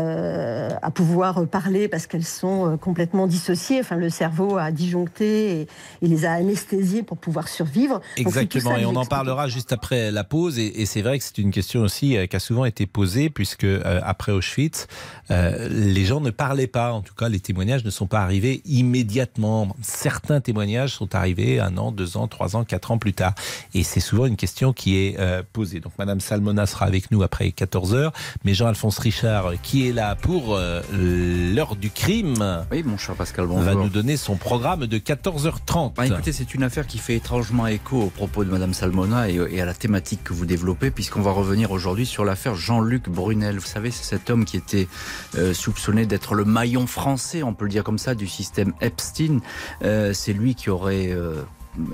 [0.83, 3.79] à pouvoir parler parce qu'elles sont complètement dissociées.
[3.81, 5.67] Enfin, le cerveau a disjoncté et,
[6.03, 8.01] les a anesthésiées pour pouvoir survivre.
[8.17, 10.59] Exactement, et on en en parlera juste après la pause.
[10.59, 13.67] Et, c'est vrai que c'est une question aussi qui a souvent été posée, puisque
[14.03, 14.87] après Auschwitz,
[15.31, 16.93] les gens ne parlaient pas.
[16.93, 19.75] En tout cas, les témoignages ne sont pas arrivés immédiatement.
[19.83, 23.35] Certains témoignages sont arrivés un an, deux ans, trois ans, quatre ans plus tard.
[23.75, 25.19] Et c'est souvent une question qui est
[25.53, 25.81] posée.
[25.81, 28.13] Donc, Madame Salmona sera avec nous après 14 heures,
[28.45, 30.59] mais Jean-Alphonse Richard, qui est là pour
[30.93, 35.95] l'heure du crime, oui, mon cher Pascal, va nous donner son programme de 14h30.
[35.95, 39.61] Bah, écoutez, c'est une affaire qui fait étrangement écho au propos de Madame Salmona et,
[39.61, 43.59] à la thématique que vous développez, puisqu'on va revenir aujourd'hui sur l'affaire Jean-Luc Brunel.
[43.59, 44.89] Vous savez, c'est cet homme qui était
[45.37, 49.41] euh, soupçonné d'être le maillon français, on peut le dire comme ça, du système Epstein.
[49.83, 51.43] Euh, c'est lui qui aurait euh,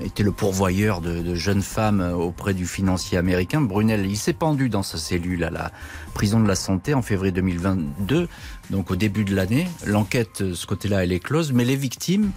[0.01, 3.61] été le pourvoyeur de, jeunes femmes auprès du financier américain.
[3.61, 5.73] Brunel, il s'est pendu dans sa cellule à la
[6.15, 8.29] prison de la santé en février 2022,
[8.71, 9.67] donc au début de l'année.
[9.87, 12.31] L'enquête, ce côté-là, elle est close, mais les victimes,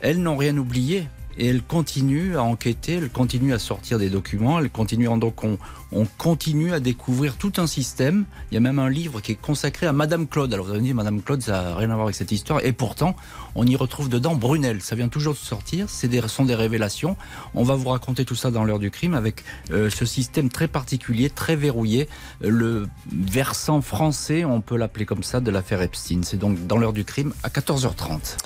[0.00, 1.06] elles n'ont rien oublié
[1.38, 5.58] et elle continue à enquêter, elle continue à sortir des documents, elle continue donc on,
[5.92, 8.24] on continue à découvrir tout un système.
[8.50, 10.52] Il y a même un livre qui est consacré à Madame Claude.
[10.52, 12.64] Alors vous allez me dire Madame Claude, ça n'a rien à voir avec cette histoire,
[12.64, 13.16] et pourtant
[13.54, 14.82] on y retrouve dedans Brunel.
[14.82, 17.16] Ça vient toujours de sortir, c'est des sont des révélations.
[17.54, 20.68] On va vous raconter tout ça dans l'heure du crime avec euh, ce système très
[20.68, 22.08] particulier, très verrouillé,
[22.40, 26.20] le versant français, on peut l'appeler comme ça, de l'affaire Epstein.
[26.22, 28.36] C'est donc dans l'heure du crime à 14h30.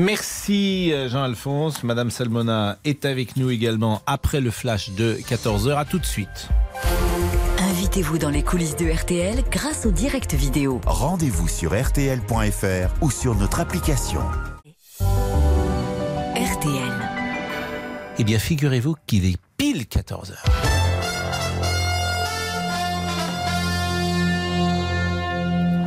[0.00, 1.82] Merci euh, Jean-Alphonse.
[1.84, 5.76] Madame Salmona est avec nous également après le flash de 14h.
[5.76, 6.48] À tout de suite.
[7.58, 10.80] Invitez-vous dans les coulisses de RTL grâce au direct vidéo.
[10.86, 14.22] Rendez-vous sur rtl.fr ou sur notre application.
[16.34, 16.92] RTL.
[18.18, 20.69] Eh bien, figurez-vous qu'il est pile 14h.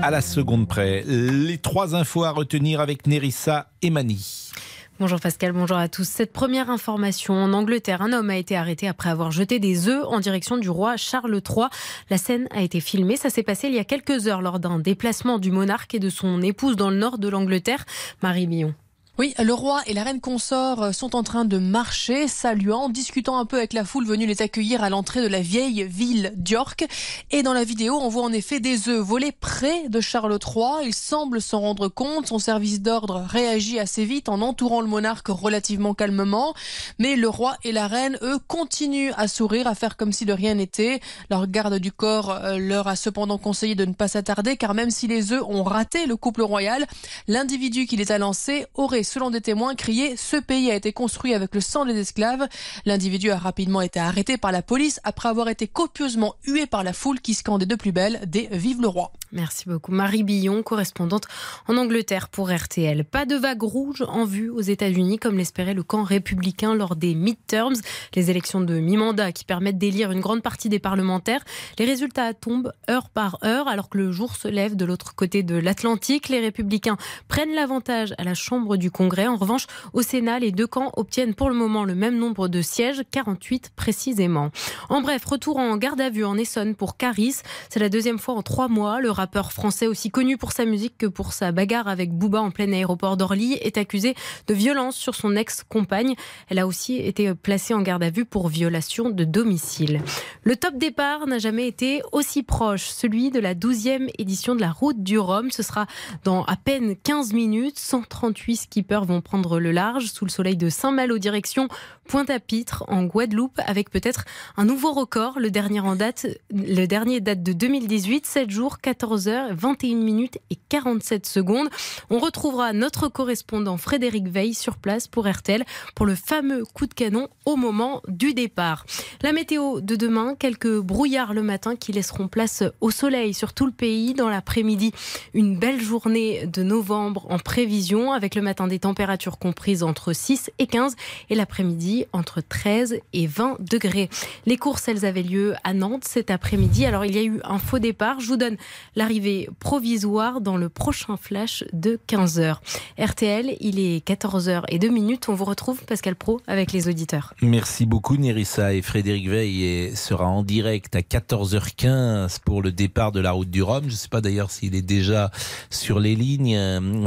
[0.04, 1.04] À la seconde près.
[1.08, 4.52] Les trois infos à retenir avec Nerissa et Mani.
[5.00, 6.06] Bonjour Pascal, bonjour à tous.
[6.06, 10.04] Cette première information en Angleterre, un homme a été arrêté après avoir jeté des œufs
[10.06, 11.68] en direction du roi Charles III.
[12.10, 14.78] La scène a été filmée, ça s'est passé il y a quelques heures lors d'un
[14.78, 17.86] déplacement du monarque et de son épouse dans le nord de l'Angleterre,
[18.22, 18.74] Marie Millon.
[19.20, 23.38] Oui, le roi et la reine consort euh, sont en train de marcher, saluant, discutant
[23.38, 26.88] un peu avec la foule venue les accueillir à l'entrée de la vieille ville d'York.
[27.30, 30.88] Et dans la vidéo, on voit en effet des œufs volés près de Charles III.
[30.88, 32.26] Il semble s'en rendre compte.
[32.26, 36.56] Son service d'ordre réagit assez vite en entourant le monarque relativement calmement.
[36.98, 40.34] Mais le roi et la reine, eux, continuent à sourire, à faire comme si de
[40.34, 41.02] rien n'était.
[41.30, 44.90] Leur garde du corps euh, leur a cependant conseillé de ne pas s'attarder, car même
[44.90, 46.88] si les œufs ont raté le couple royal,
[47.28, 51.34] l'individu qui les a lancés aurait selon des témoins, crié Ce pays a été construit
[51.34, 52.48] avec le sang des esclaves.
[52.86, 56.94] L'individu a rapidement été arrêté par la police après avoir été copieusement hué par la
[56.94, 59.12] foule qui scandait de plus belle des Vive le roi.
[59.32, 59.92] Merci beaucoup.
[59.92, 61.24] Marie Billon, correspondante
[61.68, 63.04] en Angleterre pour RTL.
[63.04, 67.16] Pas de vague rouge en vue aux États-Unis, comme l'espérait le camp républicain lors des
[67.16, 67.74] midterms,
[68.16, 71.44] les élections de mi-mandat qui permettent d'élire une grande partie des parlementaires.
[71.80, 75.42] Les résultats tombent heure par heure, alors que le jour se lève de l'autre côté
[75.42, 76.30] de l'Atlantique.
[76.30, 76.98] Les républicains
[77.28, 79.28] prennent l'avantage à la Chambre du Congrès.
[79.28, 82.62] En revanche, au Sénat, les deux camps obtiennent pour le moment le même nombre de
[82.62, 84.52] sièges, 48 précisément.
[84.88, 87.36] En bref, retour en garde à vue en Essonne pour Caris.
[87.70, 89.02] C'est la deuxième fois en trois mois.
[89.02, 92.52] Le rappeur français, aussi connu pour sa musique que pour sa bagarre avec Booba en
[92.52, 94.16] plein aéroport d'Orly, est accusé
[94.48, 96.16] de violence sur son ex-compagne.
[96.48, 100.02] Elle a aussi été placée en garde à vue pour violation de domicile.
[100.44, 104.72] Le top départ n'a jamais été aussi proche, celui de la 12e édition de la
[104.72, 105.52] Route du Rhum.
[105.52, 105.88] Ce sera
[106.24, 107.80] dans à peine 15 minutes.
[107.80, 111.70] 138 skippers vont prendre le large sous le soleil de Saint-Malo direction
[112.08, 114.26] Pointe-à-Pitre en Guadeloupe avec peut-être
[114.58, 115.40] un nouveau record.
[115.40, 120.58] Le dernier date, le dernier date de 2018, 7 jours, 14 14h, 21 minutes et
[120.70, 121.70] 47 secondes.
[122.10, 125.64] On retrouvera notre correspondant Frédéric Veil sur place pour RTL
[125.96, 128.86] pour le fameux coup de canon au moment du départ.
[129.22, 133.66] La météo de demain, quelques brouillards le matin qui laisseront place au soleil sur tout
[133.66, 134.92] le pays dans l'après-midi.
[135.34, 140.52] Une belle journée de novembre en prévision avec le matin des températures comprises entre 6
[140.60, 140.96] et 15
[141.30, 144.10] et l'après-midi entre 13 et 20 degrés.
[144.46, 146.86] Les courses, elles avaient lieu à Nantes cet après-midi.
[146.86, 148.20] Alors il y a eu un faux départ.
[148.20, 148.58] Je vous donne
[148.96, 152.56] la arrivée provisoire dans le prochain flash de 15h.
[152.98, 155.30] RTL, il est 14h et 2 minutes.
[155.30, 157.34] On vous retrouve, Pascal Pro, avec les auditeurs.
[157.42, 158.74] Merci beaucoup, Nerissa.
[158.74, 163.62] Et Frédéric Veil sera en direct à 14h15 pour le départ de la route du
[163.62, 163.84] Rhum.
[163.84, 165.30] Je ne sais pas d'ailleurs s'il est déjà
[165.70, 166.58] sur les lignes.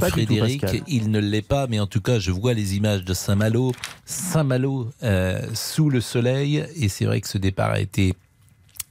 [0.00, 3.72] Frédéric, il ne l'est pas, mais en tout cas, je vois les images de Saint-Malo.
[4.04, 6.66] Saint-Malo euh, sous le soleil.
[6.76, 8.14] Et c'est vrai que ce départ a été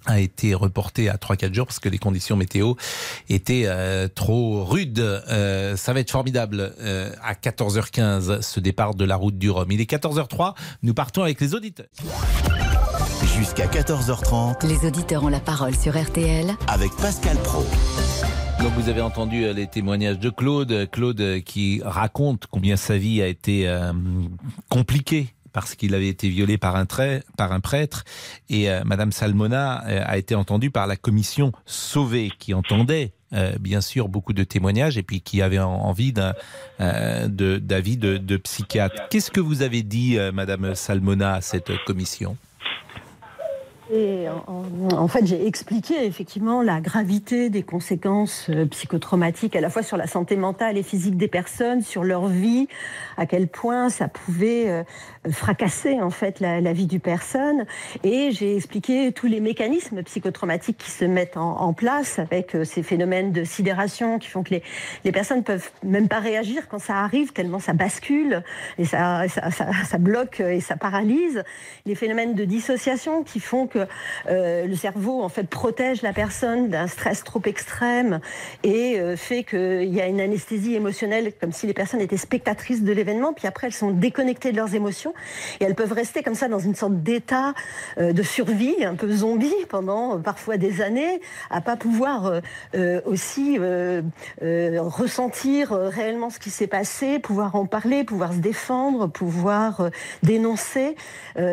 [0.05, 2.73] a été reporté à 3-4 jours parce que les conditions météo
[3.29, 4.99] étaient euh, trop rudes.
[4.99, 9.71] Euh, ça va être formidable euh, à 14h15 ce départ de la route du Rhum.
[9.71, 10.53] Il est 14h03,
[10.83, 11.87] nous partons avec les auditeurs.
[13.37, 14.65] Jusqu'à 14h30.
[14.67, 16.55] Les auditeurs ont la parole sur RTL.
[16.67, 17.65] Avec Pascal Pro.
[18.59, 22.97] Donc vous avez entendu euh, les témoignages de Claude, Claude euh, qui raconte combien sa
[22.97, 23.91] vie a été euh,
[24.69, 28.03] compliquée parce qu'il avait été violé par un, prêtre.
[28.49, 33.13] Et Madame Salmona a été entendue par la commission Sauvé, qui entendait
[33.61, 39.07] bien sûr beaucoup de témoignages et puis qui avait envie d'avis de, de psychiatre.
[39.09, 42.35] Qu'est-ce que vous avez dit, Madame Salmona, à cette commission?
[43.93, 49.83] Et en, fait, j'ai expliqué effectivement la gravité des conséquences euh, psychotraumatiques à la fois
[49.83, 52.67] sur la santé mentale et physique des personnes, sur leur vie,
[53.17, 54.83] à quel point ça pouvait euh,
[55.31, 57.65] fracasser en fait la, vie du personne.
[58.03, 62.83] Et j'ai expliqué tous les mécanismes psychotraumatiques qui se mettent en, place avec euh, ces
[62.83, 64.63] phénomènes de sidération qui font que les,
[65.03, 68.43] les personnes peuvent même pas réagir quand ça arrive tellement ça bascule
[68.77, 71.43] et ça, ça, ça, bloque et ça paralyse.
[71.85, 73.87] Les phénomènes de dissociation qui font que que
[74.29, 78.19] euh, le cerveau en fait protège la personne d'un stress trop extrême
[78.63, 82.83] et euh, fait qu'il y a une anesthésie émotionnelle comme si les personnes étaient spectatrices
[82.83, 85.13] de l'événement, puis après elles sont déconnectées de leurs émotions
[85.59, 87.53] et elles peuvent rester comme ça dans une sorte d'état
[87.97, 92.41] euh, de survie, un peu zombie pendant parfois des années, à pas pouvoir
[93.05, 93.57] aussi
[94.41, 99.89] ressentir réellement ce qui s'est passé, pouvoir en parler, pouvoir se défendre, pouvoir
[100.23, 100.95] dénoncer,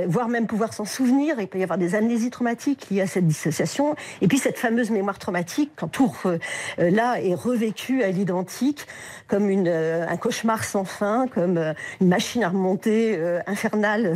[0.06, 1.36] voire même pouvoir s'en souvenir.
[1.40, 4.90] Il peut y avoir des années traumatique liée à cette dissociation, et puis cette fameuse
[4.90, 6.38] mémoire traumatique, quand tout euh,
[6.78, 8.86] là est revécu à l'identique,
[9.28, 13.18] comme euh, un cauchemar sans fin, comme euh, une machine à remonter
[13.52, 14.14] infernale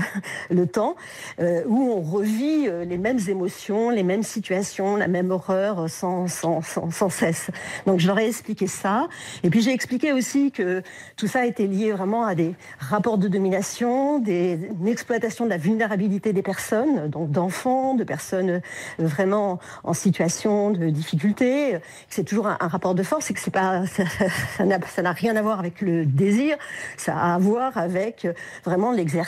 [0.50, 0.96] le temps,
[1.38, 6.90] où on revit les mêmes émotions, les mêmes situations, la même horreur sans, sans, sans,
[6.90, 7.50] sans cesse.
[7.86, 9.08] Donc je leur ai expliqué ça,
[9.42, 10.82] et puis j'ai expliqué aussi que
[11.16, 15.56] tout ça était lié vraiment à des rapports de domination, des, une exploitation de la
[15.56, 18.60] vulnérabilité des personnes, donc d'enfants, de personnes euh,
[18.98, 21.78] vraiment en situation de difficulté.
[22.08, 23.84] C'est toujours un, rapport de force et que c'est pas,
[24.56, 26.56] ça n'a rien à voir avec le désir,
[26.96, 28.32] ça a à voir avec euh,
[28.64, 29.25] vraiment l'exercice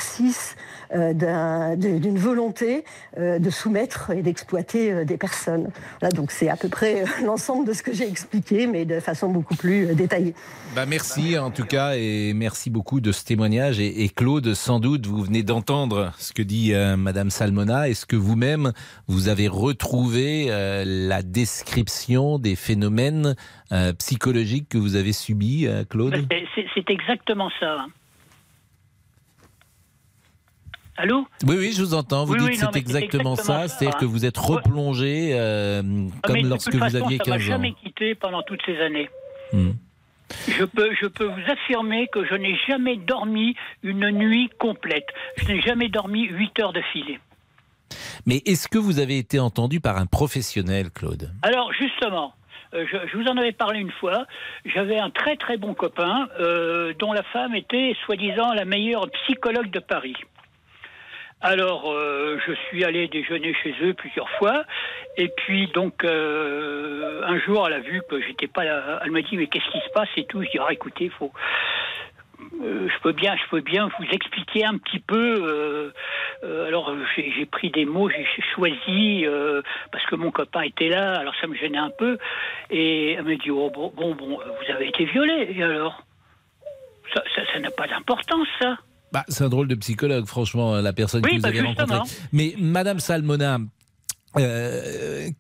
[0.95, 2.85] euh, d'une volonté
[3.17, 5.71] de soumettre et d'exploiter des personnes.
[6.01, 9.29] Là, donc c'est à peu près l'ensemble de ce que j'ai expliqué, mais de façon
[9.29, 10.35] beaucoup plus détaillée.
[10.75, 13.81] Bah merci en tout cas et merci beaucoup de ce témoignage.
[13.81, 17.89] Et, Claude, sans doute, vous venez d'entendre ce que dit Madame Salmona.
[17.89, 18.73] Est-ce que vous-même
[19.07, 23.35] vous avez retrouvé euh, la description des phénomènes
[23.73, 26.15] euh, psychologiques que vous avez subis, euh, Claude?
[26.75, 27.87] C'est exactement ça.
[30.99, 32.25] Allô Oui, oui, je vous entends.
[32.25, 35.81] Vous dites que c'est exactement, ça, c'est-à-dire que vous êtes replongé ah,
[36.25, 37.25] comme lorsque vous aviez 15 ans.
[37.25, 39.09] Ça m'a jamais quitté pendant toutes ces années.
[39.53, 39.71] Hmm.
[40.49, 45.07] Je peux, je peux vous affirmer que je n'ai jamais dormi une nuit complète.
[45.37, 47.21] Je n'ai jamais dormi 8 heures de filet.
[48.27, 51.31] Mais est-ce que vous avez été entendu par un professionnel, Claude?
[51.43, 52.35] Alors justement,
[52.75, 54.27] euh, je, vous en avais parlé une fois.
[54.67, 59.71] J'avais un très très bon copain euh, dont la femme était soi-disant la meilleure psychologue
[59.71, 60.17] de Paris.
[61.41, 64.64] Alors, euh, je suis allé déjeuner chez eux plusieurs fois,
[65.16, 69.01] et puis donc un jour, elle a vu que j'étais pas là.
[69.05, 70.43] Elle m'a dit mais qu'est-ce qui se passe et tout?
[70.43, 71.32] Je dis ah, écoutez, faut
[72.62, 75.34] euh, je peux bien, je peux bien vous expliquer un petit peu.
[75.43, 75.93] Euh,
[76.45, 79.24] euh, alors j'ai pris des mots, j'ai choisi
[79.93, 82.18] parce que mon copain était là, alors ça me gênait un peu.
[82.70, 85.55] Et elle me dit oh bon bon bon, vous avez été violé.
[85.57, 86.03] Et alors?
[87.14, 88.76] Ça n'a pas d'importance ça.
[89.13, 91.99] Bah, c'est un drôle de psychologue, franchement, la personne que vous bah, avez rencontrée.
[92.33, 93.59] Mais Madame Salmona,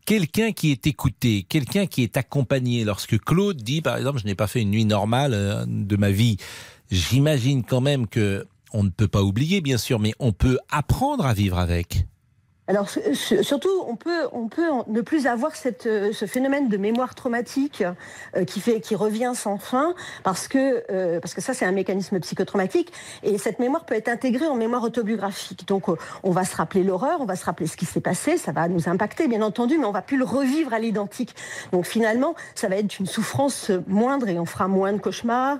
[0.06, 4.34] quelqu'un qui est écouté, quelqu'un qui est accompagné, lorsque Claude dit, par exemple, je n'ai
[4.34, 6.36] pas fait une nuit normale de ma vie,
[6.90, 11.26] j'imagine quand même que on ne peut pas oublier, bien sûr, mais on peut apprendre
[11.26, 12.06] à vivre avec.
[12.68, 17.14] Alors surtout, on peut, on peut ne plus avoir cette, euh, ce phénomène de mémoire
[17.14, 17.82] traumatique
[18.36, 21.72] euh, qui fait, qui revient sans fin, parce que euh, parce que ça c'est un
[21.72, 22.92] mécanisme psychotraumatique
[23.22, 25.66] et cette mémoire peut être intégrée en mémoire autobiographique.
[25.66, 25.86] Donc
[26.22, 28.68] on va se rappeler l'horreur, on va se rappeler ce qui s'est passé, ça va
[28.68, 31.34] nous impacter bien entendu, mais on va plus le revivre à l'identique.
[31.72, 35.56] Donc finalement, ça va être une souffrance moindre et on fera moins de cauchemars.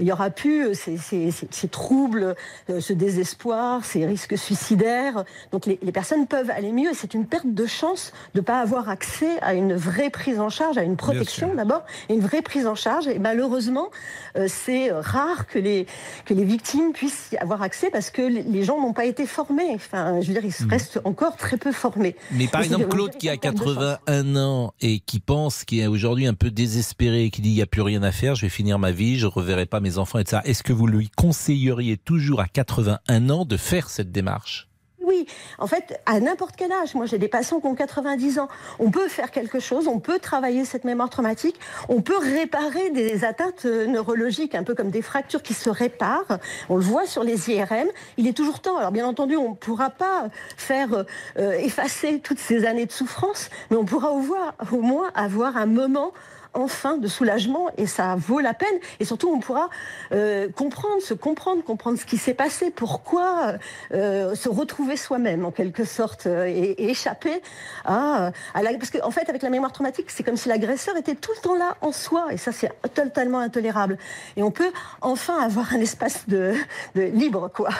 [0.00, 2.34] Il y aura plus ces, ces, ces troubles,
[2.68, 5.22] ce désespoir, ces risques suicidaires.
[5.52, 6.90] Donc les, les personnes peuvent aller mieux.
[6.94, 10.48] C'est une perte de chance de ne pas avoir accès à une vraie prise en
[10.48, 13.06] charge, à une protection d'abord, et une vraie prise en charge.
[13.08, 13.88] Et malheureusement,
[14.36, 15.86] euh, c'est rare que les,
[16.24, 19.74] que les victimes puissent y avoir accès parce que les gens n'ont pas été formés.
[19.74, 22.16] Enfin, je veux dire, ils restent encore très peu formés.
[22.32, 26.34] Mais par exemple, Claude qui a 81 ans et qui pense, qui est aujourd'hui un
[26.34, 28.90] peu désespéré, qui dit il n'y a plus rien à faire, je vais finir ma
[28.90, 30.42] vie, je ne reverrai pas mes enfants, etc.
[30.44, 34.67] Est-ce que vous lui conseilleriez toujours à 81 ans de faire cette démarche?
[35.08, 35.26] Oui,
[35.58, 38.48] en fait, à n'importe quel âge, moi j'ai des patients qui ont 90 ans,
[38.78, 43.24] on peut faire quelque chose, on peut travailler cette mémoire traumatique, on peut réparer des
[43.24, 46.38] atteintes euh, neurologiques, un peu comme des fractures qui se réparent.
[46.68, 47.88] On le voit sur les IRM,
[48.18, 48.76] il est toujours temps.
[48.76, 50.28] Alors bien entendu, on ne pourra pas
[50.58, 51.04] faire
[51.38, 56.12] euh, effacer toutes ces années de souffrance, mais on pourra au moins avoir un moment
[56.54, 58.68] enfin de soulagement et ça vaut la peine.
[59.00, 59.68] Et surtout, on pourra
[60.12, 63.54] euh, comprendre, se comprendre, comprendre ce qui s'est passé, pourquoi
[63.92, 67.42] euh, se retrouver soi-même en quelque sorte euh, et, échapper
[67.84, 68.74] à, la...
[68.74, 71.42] Parce qu'en en fait, avec la mémoire traumatique, c'est comme si l'agresseur était tout le
[71.42, 73.98] temps là en soi et ça, c'est totalement intolérable.
[74.36, 76.54] Et on peut enfin avoir un espace de,
[76.94, 77.70] de libre, quoi.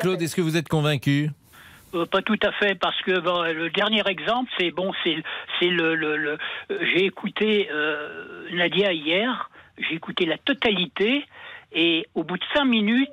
[0.00, 1.30] Claude, est-ce que vous êtes convaincu?
[1.94, 5.16] Euh, pas tout à fait, parce que le dernier exemple, c'est bon, c'est
[5.58, 11.24] c'est le, le, j'ai écouté euh, Nadia hier, j'ai écouté la totalité,
[11.72, 13.08] et au bout de cinq minutes,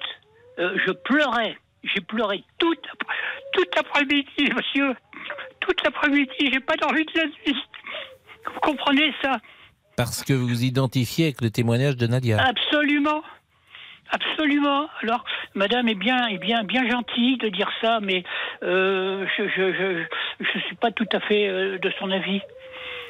[0.59, 2.85] euh, je pleurais, j'ai pleuré toute
[3.53, 4.95] toute l'après-midi, monsieur,
[5.59, 7.57] toute l'après-midi, j'ai pas dormi de la nuit.
[8.45, 9.39] Vous comprenez ça?
[9.95, 12.43] Parce que vous vous identifiez avec le témoignage de Nadia.
[12.43, 13.21] Absolument.
[14.13, 14.87] Absolument.
[15.01, 18.23] Alors, Madame est bien, est bien, bien gentille de dire ça, mais
[18.61, 20.05] euh, je, je,
[20.39, 22.39] je, suis pas tout à fait euh, de son avis.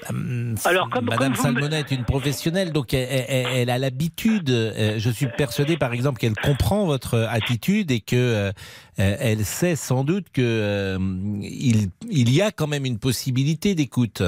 [0.10, 4.50] Hum, Alors, comme, Madame Salmona est une professionnelle, donc elle, a l'habitude.
[4.50, 8.54] Euh, je suis persuadé, par exemple, qu'elle comprend votre attitude et que
[8.98, 10.98] elle sait sans doute que
[11.42, 14.24] il, il y a quand même une possibilité d'écoute.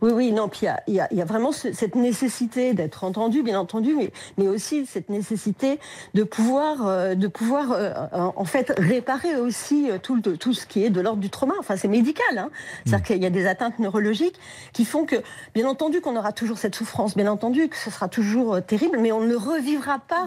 [0.00, 3.94] Oui, oui, non, puis il y, y a, vraiment cette nécessité d'être entendu, bien entendu,
[3.94, 5.80] mais, mais aussi cette nécessité
[6.14, 10.84] de pouvoir, euh, de pouvoir euh, en fait, réparer aussi euh, tout, tout ce qui
[10.84, 11.54] est de l'ordre du trauma.
[11.58, 12.38] Enfin, c'est médical.
[12.38, 12.50] Hein.
[12.84, 13.06] C'est-à-dire mm.
[13.06, 14.36] qu'il y a des atteintes neurologiques
[14.72, 15.16] qui font que,
[15.54, 19.12] bien entendu, qu'on aura toujours cette souffrance, bien entendu que ce sera toujours terrible, mais
[19.12, 20.26] on ne revivra pas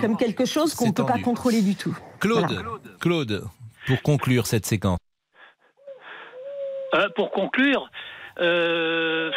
[0.00, 1.96] comme quelque chose qu'on ne peut pas contrôler du tout.
[2.18, 2.64] Claude,
[3.00, 3.44] Claude,
[3.86, 4.98] pour conclure cette séquence.
[7.14, 7.90] pour conclure,
[8.40, 9.30] euh,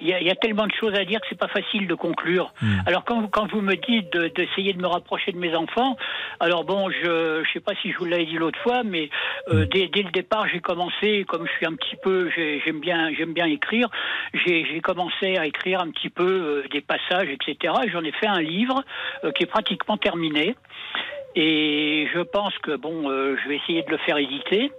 [0.00, 2.52] il y, a tellement de choses à dire que c'est pas facile de conclure.
[2.60, 2.80] Hmm.
[2.86, 5.96] Alors quand, quand vous me dites d'essayer de, me rapprocher de mes enfants,
[6.40, 9.08] alors bon, je ne sais pas si je vous l'avais dit l'autre fois, mais
[9.48, 9.68] euh, hmm.
[9.68, 13.32] dès, dès, le départ, j'ai commencé, comme je suis un petit peu, j'aime bien, j'aime
[13.32, 13.88] bien écrire,
[14.44, 16.24] j'ai commencé à écrire un petit peu
[16.64, 17.74] euh, des passages, etc.
[17.90, 18.84] J'en ai fait un livre
[19.34, 20.54] qui est pratiquement terminé.
[21.36, 24.70] Et je pense que bon, je vais essayer de le faire éditer.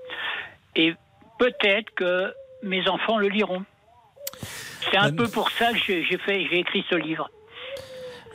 [0.76, 0.93] Et
[1.38, 2.34] peut-être que
[2.66, 3.63] mes enfants le liront.
[4.91, 7.30] C'est un peu pour ça que j'ai fait, j'ai écrit ce livre.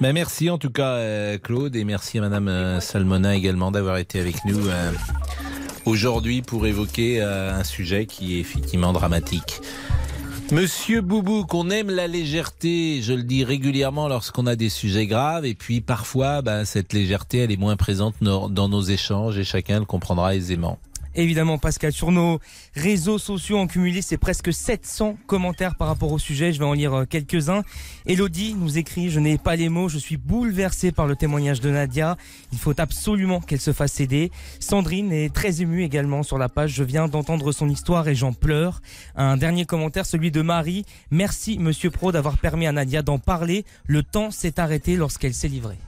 [0.01, 3.99] Ben merci en tout cas euh, Claude et merci à Madame euh, Salmona également d'avoir
[3.99, 4.93] été avec nous euh,
[5.85, 9.61] aujourd'hui pour évoquer un sujet qui est effectivement dramatique.
[10.53, 15.47] Monsieur Boubou, qu'on aime la légèreté, je le dis régulièrement lorsqu'on a des sujets graves,
[15.47, 19.78] et puis parfois, ben, cette légèreté, elle est moins présente dans nos échanges, et chacun
[19.78, 20.81] le comprendra aisément.
[21.15, 22.39] Évidemment, Pascal, sur nos
[22.75, 26.53] réseaux sociaux en cumulé, c'est presque 700 commentaires par rapport au sujet.
[26.53, 27.63] Je vais en lire euh, quelques-uns.
[28.07, 31.71] Elodie nous écrit, je n'ai pas les mots, je suis bouleversée par le témoignage de
[31.71, 32.17] Nadia.
[32.53, 34.31] Il faut absolument qu'elle se fasse aider.
[34.61, 36.73] Sandrine est très émue également sur la page.
[36.75, 38.81] Je viens d'entendre son histoire et j'en pleure.
[39.17, 40.85] Un dernier commentaire, celui de Marie.
[41.11, 43.65] Merci, monsieur Pro, d'avoir permis à Nadia d'en parler.
[43.87, 45.79] Le temps s'est arrêté lorsqu'elle s'est livrée.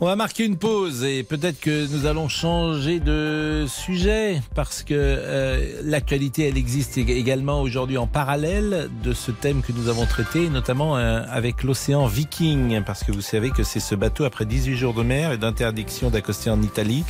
[0.00, 4.94] On va marquer une pause et peut-être que nous allons changer de sujet parce que
[4.94, 10.50] euh, l'actualité elle existe également aujourd'hui en parallèle de ce thème que nous avons traité,
[10.50, 12.80] notamment euh, avec l'océan Viking.
[12.84, 16.10] Parce que vous savez que c'est ce bateau après 18 jours de mer et d'interdiction
[16.10, 17.02] d'accoster en Italie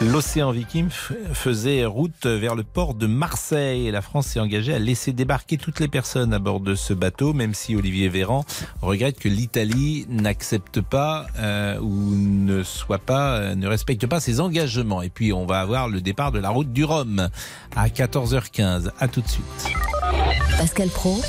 [0.00, 4.78] L'océan Viking faisait route vers le port de Marseille et la France s'est engagée à
[4.78, 8.44] laisser débarquer toutes les personnes à bord de ce bateau, même si Olivier Véran
[8.80, 14.40] regrette que l'Italie n'accepte pas euh, ou ne soit pas, euh, ne respecte pas ses
[14.40, 15.02] engagements.
[15.02, 17.28] Et puis on va avoir le départ de la route du Rhum
[17.76, 18.90] à 14h15.
[18.98, 19.72] À tout de suite.
[20.58, 21.20] Pascal Pro,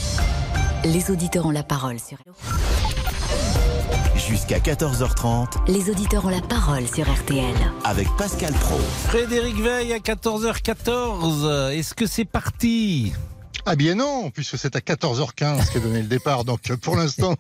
[0.86, 2.18] les auditeurs ont la parole sur.
[4.28, 7.54] Jusqu'à 14h30, les auditeurs ont la parole sur RTL.
[7.84, 8.78] Avec Pascal Pro.
[9.08, 11.72] Frédéric Veil à 14h14.
[11.72, 13.12] Est-ce que c'est parti?
[13.66, 16.44] Ah bien non, puisque c'est à 14h15 qu'est donné le départ.
[16.44, 17.36] Donc pour l'instant,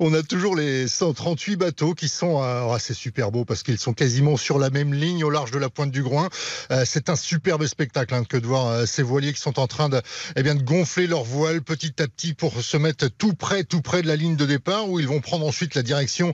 [0.00, 2.42] on a toujours les 138 bateaux qui sont...
[2.42, 5.58] Euh, c'est super beau parce qu'ils sont quasiment sur la même ligne au large de
[5.58, 6.28] la pointe du Groin.
[6.72, 9.68] Euh, c'est un superbe spectacle hein, que de voir euh, ces voiliers qui sont en
[9.68, 10.02] train de,
[10.34, 13.80] eh bien, de gonfler leurs voiles petit à petit pour se mettre tout près, tout
[13.80, 16.32] près de la ligne de départ où ils vont prendre ensuite la direction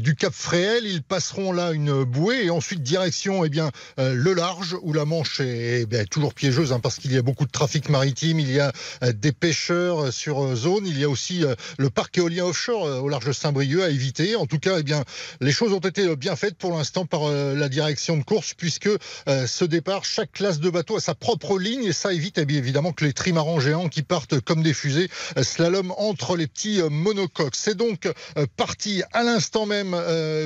[0.00, 0.86] du Cap Fréhel.
[0.86, 5.40] Ils passeront là une bouée et ensuite direction eh bien, le large où la Manche
[5.40, 8.38] est, eh toujours piégeuse hein, parce qu'il y a beaucoup de trafic maritime.
[8.38, 8.72] Il y a
[9.02, 10.86] des pêcheurs sur zone.
[10.86, 11.44] Il y a aussi
[11.78, 14.36] le parc éolien offshore au large de Saint-Brieuc à éviter.
[14.36, 15.04] En tout cas, eh bien,
[15.40, 18.90] les choses ont été bien faites pour l'instant par la direction de course, puisque
[19.26, 22.92] ce départ, chaque classe de bateau a sa propre ligne et ça évite eh évidemment
[22.92, 25.08] que les trimarans géants qui partent comme des fusées
[25.42, 27.56] slalom entre les petits monocoques.
[27.56, 28.08] C'est donc
[28.56, 29.96] parti à l'instant même,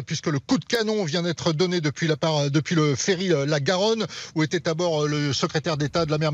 [0.07, 2.17] puisque le coup de canon vient d'être donné depuis, la
[2.51, 6.33] depuis le ferry La Garonne, où était à bord le secrétaire d'État de la mer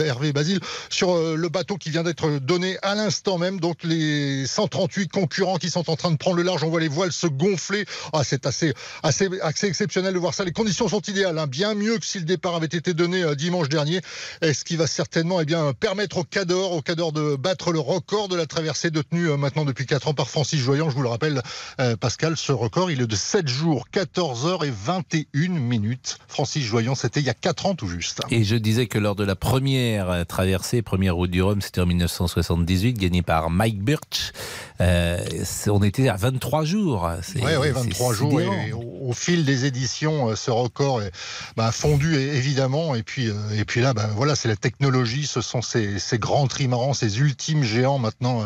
[0.00, 0.60] Hervé Basile,
[0.96, 3.60] sur le bateau qui vient d'être donné à l'instant même.
[3.60, 6.88] Donc les 138 concurrents qui sont en train de prendre le large, on voit les
[6.88, 7.84] voiles se gonfler.
[8.14, 8.72] Ah, c'est assez,
[9.02, 10.44] assez, assez exceptionnel de voir ça.
[10.44, 11.46] Les conditions sont idéales, hein.
[11.46, 14.00] bien mieux que si le départ avait été donné euh, dimanche dernier.
[14.42, 18.28] Ce qui va certainement eh bien, permettre au Cador, au Cador de battre le record
[18.28, 20.88] de la traversée détenue euh, maintenant depuis 4 ans par Francis Joyon.
[20.88, 21.42] Je vous le rappelle,
[21.80, 26.18] euh, Pascal, ce record, il est de 7 jours, 14 heures et 21 minutes.
[26.26, 28.22] Francis Joyon, c'était il y a 4 ans tout juste.
[28.30, 31.86] Et je disais que lors de la première traversée, première route du Rhum, c'était en
[31.86, 34.32] 1978, gagnée par Mike Birch.
[34.80, 35.24] Euh,
[35.68, 37.10] on était à 23 jours.
[37.36, 38.40] Oui, oui, 23 jours.
[38.40, 41.12] Et, au, fil des éditions, euh, ce record est
[41.56, 42.94] bah, fondu évidemment.
[42.94, 45.26] Et puis, euh, et puis là, bah, voilà, c'est la technologie.
[45.26, 48.44] Ce sont ces, ces, grands trimarans, ces ultimes géants maintenant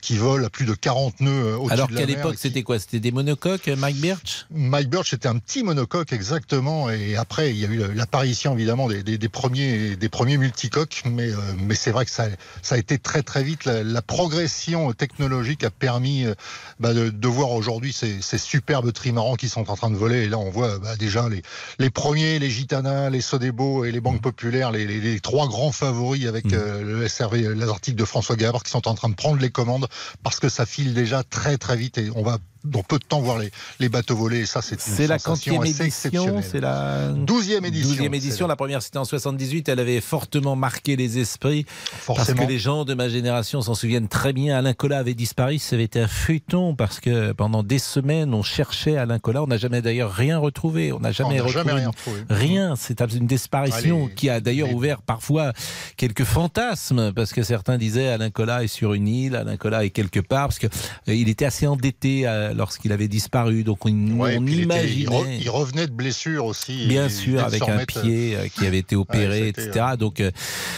[0.00, 2.78] qui volent à plus de 40 nœuds au-dessus de la Alors qu'à l'époque, c'était quoi?
[2.78, 4.46] C'était des monocoques, Mike Birch?
[4.50, 6.90] Mike Birch, c'était un petit monocoque exactement.
[6.90, 11.02] Et après, il y a eu l'apparition évidemment des, des, des, premiers, des premiers multicoques.
[11.06, 12.26] Mais, mais c'est vrai que ça,
[12.62, 16.34] ça a été très très vite la, la progression technologique a permis euh,
[16.80, 20.24] bah, de, voir aujourd'hui ces, superbes trimarans qui sont en train de voler.
[20.24, 21.42] Et là, on voit bah, déjà les,
[21.78, 26.46] les premiers, les Gitanas, les Sodebo et les banques populaires, les, trois grands favoris avec
[26.46, 26.54] mmh.
[26.54, 29.50] euh, le SRV, les articles de François Gabard qui sont en train de prendre les
[29.50, 29.86] commandes
[30.22, 33.20] parce que ça file déjà très très vite et on va dans peu de temps
[33.20, 34.46] voir les, les bateaux voler.
[34.46, 37.88] ça, c'est C'est la quantième édition C'est la douzième édition.
[37.90, 38.46] Douzième édition.
[38.46, 39.68] La première, c'était en 78.
[39.68, 41.66] Elle avait fortement marqué les esprits.
[42.06, 44.58] Parce que les gens de ma génération s'en souviennent très bien.
[44.58, 45.58] Alain Colas avait disparu.
[45.58, 49.42] Ça avait été un feuilleton parce que pendant des semaines, on cherchait Alain Colas.
[49.42, 50.92] On n'a jamais d'ailleurs rien retrouvé.
[50.92, 51.88] On n'a jamais, retrouvé rien.
[51.88, 52.20] Retrouvé.
[52.28, 52.74] Rien.
[52.76, 55.52] C'est une disparition qui a d'ailleurs ouvert parfois
[55.96, 59.90] quelques fantasmes parce que certains disaient Alain Colas est sur une île, Alain Colas est
[59.90, 60.66] quelque part parce que
[61.08, 63.64] euh, était assez endetté à lorsqu'il avait disparu.
[63.64, 65.38] Donc on, imaginait.
[65.40, 66.86] Il, revenait de blessure aussi.
[66.86, 69.70] Bien sûr, avec un pied euh, qui avait été opéré, etc.
[69.76, 70.30] Euh, Donc euh,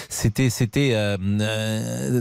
[0.09, 0.97] c'était c'était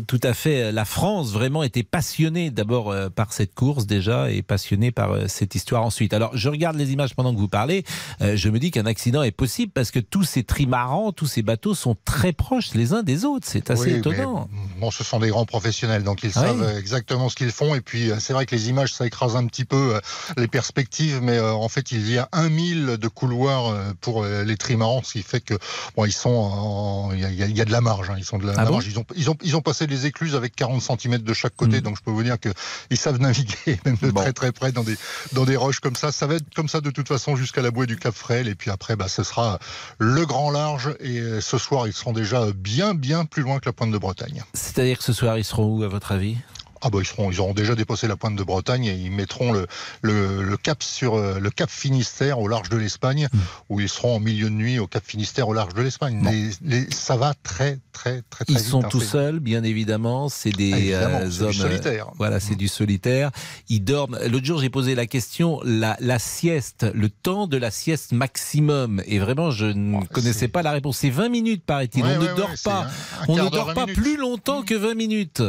[0.08, 0.72] tout à fait.
[0.72, 5.84] La France vraiment était passionnée d'abord par cette course déjà et passionnée par cette histoire
[5.84, 6.14] ensuite.
[6.14, 7.84] Alors je regarde les images pendant que vous parlez.
[8.22, 11.76] je me dis qu'un accident est possible parce que tous ces trimarans, tous ces bateaux
[11.76, 13.47] sont très proches les uns des autres.
[13.50, 14.50] C'est assez étonnant.
[14.80, 17.76] bon, ce sont des grands professionnels, donc ils savent exactement ce qu'ils font.
[17.76, 20.00] Et puis c'est vrai que les images, ça écrase un petit peu euh,
[20.38, 24.26] les perspectives, mais euh, en fait, il y a un mille de couloirs euh, pour
[24.26, 25.56] les trimarans, ce qui fait que
[25.96, 28.16] bon, ils sont, il y, a de la marge, hein.
[28.18, 28.86] ils sont de la, ah marge.
[28.88, 31.80] Ils ont, ils ont, ils ont passé les écluses avec 40 cm de chaque côté,
[31.80, 31.82] hmm.
[31.82, 32.50] donc je peux vous dire que
[32.90, 34.96] ils savent naviguer même de très très près dans des
[35.34, 36.12] dans des roches comme ça.
[36.12, 38.56] Ça va être comme ça de toute façon jusqu'à la bouée du Cap Frêle, et
[38.56, 39.60] puis après, bah, ce sera
[39.98, 40.96] le grand large.
[41.00, 44.44] Et ce soir, ils seront déjà bien bien plus loin que la pointe de Bretagne.
[44.54, 46.38] C'est-à-dire que ce soir, ils seront où à votre avis?
[46.82, 49.52] Ah bah ils seront, ils auront déjà dépassé la pointe de Bretagne et ils mettront
[49.52, 49.68] le,
[50.02, 53.38] le, cap sur euh, le cap Finistère au large de l'Espagne, hmm.
[53.70, 56.52] où ils seront en milieu de nuit au cap Finistère au large de l'Espagne.
[56.92, 60.30] ça va très très très très Ils sont hein, tout seuls, bien évidemment.
[60.30, 61.54] C'est des ah, euh, hommes.
[61.54, 62.08] solitaire.
[62.18, 62.58] voilà, c'est hmm.
[62.58, 63.32] du solitaire.
[63.68, 64.18] Ils dorment.
[64.28, 69.02] L'autre jour, j'ai posé la question la, la sieste, le temps de la sieste maximum.
[69.06, 70.98] Et vraiment, je ne oh, connaissais pas la réponse.
[70.98, 72.04] C'est 20 minutes, paraît-il.
[72.04, 72.88] on ne dort pas.
[73.28, 75.44] on ne dort pas plus longtemps que 20 minutes.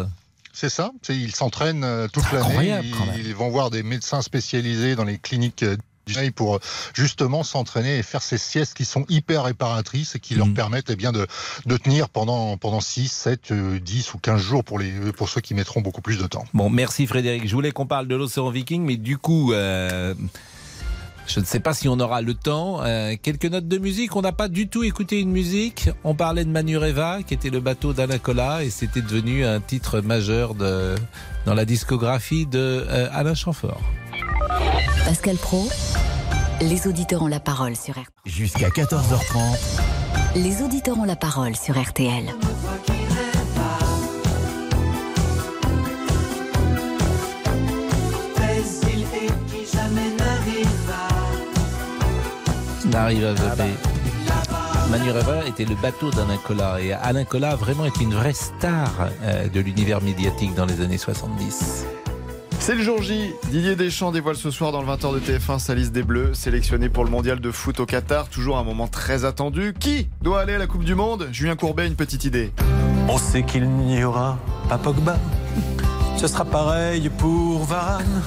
[0.61, 0.93] C'est ça.
[1.09, 2.83] Ils s'entraînent euh, toute l'année.
[3.17, 6.61] Ils, vont voir des médecins spécialisés dans les cliniques euh, pour euh,
[6.93, 10.53] justement s'entraîner et faire ces siestes qui sont hyper réparatrices et qui leur mm.
[10.53, 11.27] permettent eh bien, de,
[11.65, 15.55] de, tenir pendant, pendant 6, 7, 10 ou 15 jours pour, les, pour ceux qui
[15.55, 16.45] mettront beaucoup plus de temps.
[16.53, 17.49] Bon, merci Frédéric.
[17.49, 19.55] Je voulais qu'on parle de l'océan Viking, mais du coup...
[21.33, 22.81] Je ne sais pas si on aura le temps.
[22.83, 24.17] Euh, quelques notes de musique.
[24.17, 25.89] On n'a pas du tout écouté une musique.
[26.03, 30.01] On parlait de Manureva, qui était le bateau d'Alain Colas, et c'était devenu un titre
[30.01, 30.97] majeur de,
[31.47, 33.81] dans la discographie de euh, Alain Chamfort.
[35.05, 35.69] Pascal Pro,
[36.63, 38.07] les auditeurs ont la parole sur RTL.
[38.27, 39.81] Jusqu'à 14h30.
[40.35, 42.25] Les auditeurs ont la parole sur RTL.
[52.91, 58.15] N'arrive à Manureva était le bateau d'Alain Colas et Alain Colas a vraiment été une
[58.15, 58.91] vraie star
[59.23, 61.87] euh, de l'univers médiatique dans les années 70.
[62.59, 63.31] C'est le jour J.
[63.51, 66.89] Didier Deschamps dévoile ce soir dans le 20h de TF1 sa liste des Bleus, sélectionné
[66.89, 68.29] pour le mondial de foot au Qatar.
[68.29, 69.73] Toujours un moment très attendu.
[69.79, 71.29] Qui doit aller à la Coupe du Monde?
[71.31, 72.51] Julien Courbet, une petite idée.
[73.09, 74.37] On sait qu'il n'y aura
[74.69, 75.17] pas Pogba.
[76.17, 78.23] Ce sera pareil pour Varane.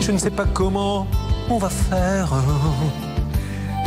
[0.00, 1.06] Je ne sais pas comment
[1.48, 2.32] on va faire.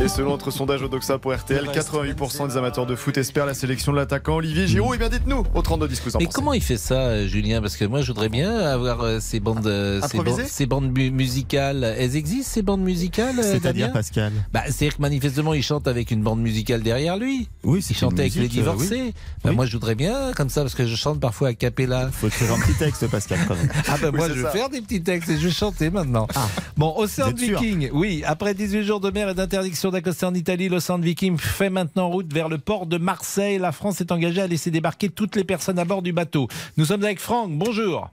[0.02, 3.94] Et selon notre sondage Odoxa pour RTL, 88% des amateurs de foot espèrent la sélection
[3.94, 4.96] de l'attaquant Olivier Giroud.
[4.96, 7.86] Et bien dites-nous au 32 10 Mais comment il fait ça, euh, Julien Parce que
[7.86, 11.96] moi, je voudrais bien avoir euh, ces bandes, euh, ces bandes, ces musicales.
[11.98, 14.34] Elles existent ces bandes musicales euh, C'est-à-dire, Pascal?
[14.52, 17.48] Bah, C'est-à-dire que manifestement, il chante avec une bande musicale derrière lui.
[17.64, 19.02] Oui, Il chantait avec les euh, divorcés.
[19.06, 19.14] oui.
[19.44, 19.56] Bah, Oui.
[19.56, 22.10] Moi, je voudrais bien, comme ça, parce que je chante parfois à cappella.
[22.12, 23.70] Faut écrire un petit texte, Pascal, quand même.
[23.88, 26.28] Ah ben Oui, moi je vais faire des petits textes et je vais chanter maintenant.
[26.76, 30.98] Bon, Océan Viking, oui, après 18 jours de mer et d'interdiction d'accoster en Italie, l'Océan
[31.00, 33.58] Viking fait maintenant route vers le port de Marseille.
[33.58, 36.48] La France est engagée à laisser débarquer toutes les personnes à bord du bateau.
[36.78, 38.10] Nous sommes avec Franck, bonjour.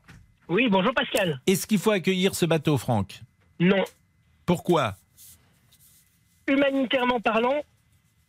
[0.48, 1.40] Oui, bonjour Pascal.
[1.46, 3.20] Est-ce qu'il faut accueillir ce bateau, Franck?
[3.60, 3.84] Non.
[4.46, 4.94] Pourquoi?
[6.48, 7.54] Humanitairement parlant,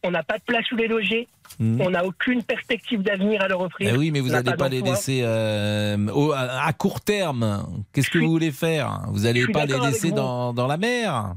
[0.03, 1.27] on n'a pas de place où les loger.
[1.59, 1.81] Hmm.
[1.81, 3.91] On n'a aucune perspective d'avenir à leur offrir.
[3.93, 7.65] Eh oui, mais vous n'allez pas, les laisser euh, au- à court terme.
[7.91, 9.01] Qu'est-ce que vous voulez faire?
[9.09, 11.33] Vous n'allez pas les laisser dans la mer?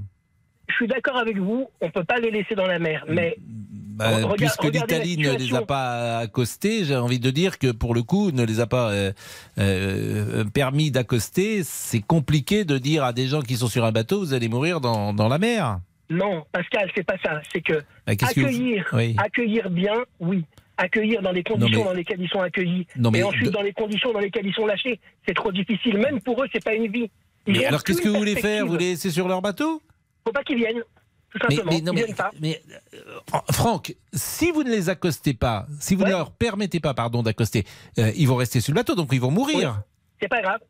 [0.69, 3.05] Je suis d'accord avec vous, on peut pas les laisser dans la mer.
[3.09, 3.37] Mais
[3.97, 7.95] Bah, Regarde- puisque l'Italie ne les a pas accostés, j'ai envie de dire que pour
[7.95, 9.13] le coup, ne les a pas euh,
[9.59, 14.19] euh, permis d'accoster, c'est compliqué de dire à des gens qui sont sur un bateau,
[14.21, 15.79] vous allez mourir dans, dans la mer.
[16.11, 17.41] non, Pascal, c'est pas ça.
[17.53, 17.75] C'est que
[18.07, 19.15] Bah, qu'est-ce que vous- accueillir, Oui.
[19.19, 20.45] accueillir bien, oui.
[20.77, 22.87] Accueillir dans les conditions mais- dans lesquelles ils sont accueillis.
[22.97, 24.99] Non, mais et ensuite de- dans les conditions dans lesquelles ils sont lâchés.
[25.27, 25.99] C'est trop difficile.
[25.99, 27.09] Même pour eux, c'est pas une vie.
[27.47, 28.67] Ils Mais ont alors qu'est-ce que vous voulez faire?
[28.67, 29.81] Vous les laissez sur leur bateau?
[30.25, 30.83] Faut pas qu'ils viennent.
[31.31, 31.73] Tout mais, simplement.
[31.73, 32.07] mais non, mais,
[32.41, 32.63] mais,
[32.95, 37.23] euh, Franck, si vous ne les accostez pas, si vous ne leur permettez pas, pardon,
[37.25, 37.67] d'accoster,
[37.99, 39.83] euh, ils vont rester sur le bateau, donc ils vont mourir.
[40.21, 40.61] C'est pas grave.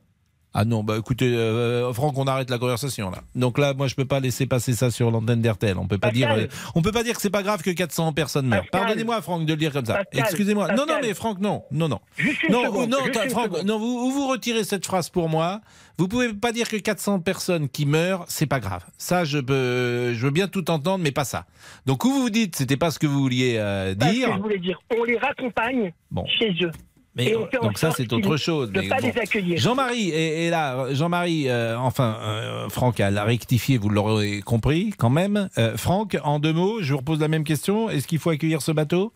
[0.57, 3.19] Ah non, bah écoutez, euh, Franck, on arrête la conversation là.
[3.35, 5.77] Donc là, moi, je peux pas laisser passer ça sur l'antenne d'RTL.
[5.79, 6.45] On peut pas dire, Pascal.
[6.45, 8.65] euh, on peut pas dire que c'est pas grave que 400 personnes meurent.
[8.71, 10.03] Pardonnez-moi, Franck, de le dire comme ça.
[10.13, 10.69] Excusez-moi.
[10.75, 11.99] Non, non, mais Franck, non, non, non.
[12.17, 12.99] Juste non, seconde, non,
[13.31, 15.61] Franck, non, vous, vous retirez cette phrase pour moi.
[15.99, 18.85] Vous pouvez pas dire que 400 personnes qui meurent, c'est pas grave.
[18.97, 21.47] Ça, je peux, je veux bien tout entendre, mais pas ça.
[21.87, 24.33] Donc, où vous vous dites, c'était pas ce que vous vouliez euh, Parce que dire.
[24.37, 26.25] je voulais dire, on les raccompagne Bon.
[26.39, 26.71] chez eux.
[27.17, 28.73] Mais, Et on fait en donc ça c'est autre chose.
[28.73, 29.07] de mais pas bon.
[29.15, 29.59] les accueillir.
[29.59, 30.93] Jean-Marie est, est là.
[30.93, 35.49] Jean-Marie, euh, enfin euh, Franck a rectifié, vous l'aurez compris quand même.
[35.59, 37.89] Euh, Franck, en deux mots, je vous repose la même question.
[37.89, 39.13] Est-ce qu'il faut accueillir ce bateau?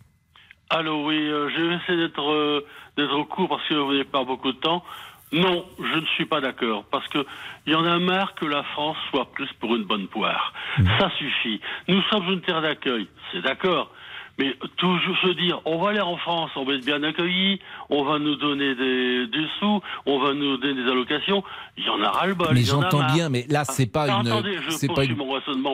[0.71, 2.65] Allô, oui, euh, je vais essayer d'être euh,
[2.97, 4.85] d'être court parce que vous n'avez pas beaucoup de temps.
[5.33, 7.25] Non, je ne suis pas d'accord parce que
[7.67, 10.55] il y en a marre que la France soit plus pour une bonne poire.
[10.99, 11.61] Ça suffit.
[11.87, 13.91] Nous sommes une terre d'accueil, c'est d'accord.
[14.39, 17.59] Mais toujours se dire, on va aller en France, on va être bien accueillis,
[17.91, 21.43] on va nous donner des, des sous, on va nous donner des allocations,
[21.77, 22.49] il y en a ras-le-bol.
[22.55, 24.27] Mais j'entends bien, mais là c'est pas Ah, une,
[24.71, 25.17] c'est pas une,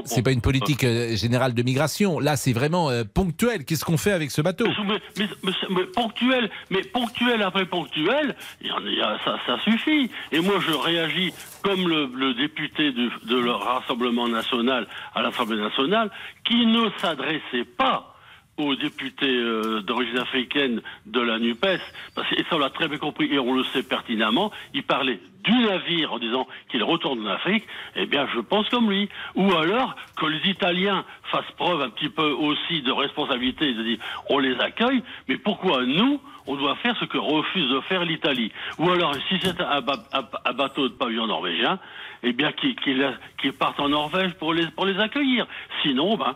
[0.07, 2.19] c'est pas une politique euh, générale de migration.
[2.21, 3.65] Là c'est vraiment euh, ponctuel.
[3.67, 4.67] Qu'est-ce qu'on fait avec ce bateau?
[4.87, 10.11] Mais, mais- mais- ponctuel, mais ponctuel après ponctuel, y en y a- ça, ça suffit.
[10.33, 15.59] Et moi, je réagis comme le, le député du- de le Rassemblement national à l'Assemblée
[15.61, 16.11] nationale,
[16.45, 18.14] qui ne s'adressait pas
[18.57, 21.81] aux députés euh, d'origine africaine de la NUPES,
[22.15, 24.83] parce que, et ça on l'a très bien compris, et on le sait pertinemment, il
[24.83, 27.65] parlait du navire en disant qu'il retourne en Afrique,
[27.97, 29.09] eh bien je pense comme lui.
[29.35, 33.83] Ou alors que les Italiens fassent preuve un petit peu aussi de responsabilité et de
[33.83, 38.05] dire on les accueille, mais pourquoi nous on doit faire ce que refuse de faire
[38.05, 38.53] l'Italie?
[38.79, 39.83] Ou alors si c'est un,
[40.13, 41.79] un- bateau de pavillon norvégien,
[42.23, 45.47] eh bien qu'ils partent en Norvège pour les, pour les accueillir.
[45.83, 46.35] Sinon, ben,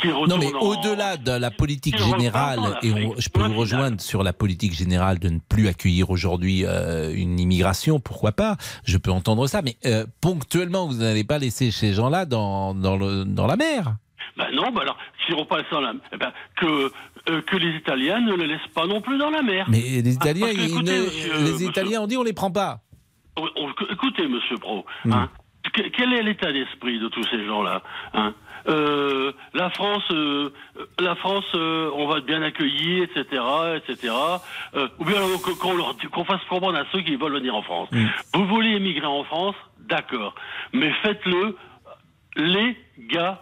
[0.00, 3.54] qu'ils Non, retournent mais en- au-delà de la politique générale, et on- je peux vous
[3.60, 8.56] rejoindre sur la politique générale de ne plus accueillir aujourd'hui euh, une immigration, pourquoi pas?
[8.84, 12.96] Je peux entendre ça, mais euh, ponctuellement, vous n'allez pas laisser ces gens-là dans, dans,
[12.96, 13.94] le, dans la mer?
[14.36, 16.90] Ben non, ben alors, si on passe dans la, eh ben, que,
[17.28, 19.66] euh, que les Italiens ne les laissent pas non plus dans la mer.
[19.68, 22.50] Mais les Italiens, que, écoutez, ne- monsieur- les monsieur- Italiens ont dit on les prend
[22.50, 22.80] pas.
[23.36, 25.12] Oh, oh, Écoutez, monsieur Pro, Hmm.
[25.12, 25.28] hein,
[25.72, 27.82] que- quel est l'état d'esprit de tous ces gens-là
[28.14, 28.34] hein?
[28.68, 30.50] Euh, La France, euh,
[30.98, 33.42] la France, euh, on va être bien accueillis, etc.,
[33.76, 34.14] etc.
[34.74, 35.20] Euh, ou bien
[35.60, 37.88] qu'on leur dit- qu'on fasse comprendre à ceux qui veulent venir en France.
[37.92, 38.06] Hmm.
[38.34, 40.34] Vous voulez émigrer en France, d'accord,
[40.72, 41.56] mais faites-le
[42.36, 43.38] légalement,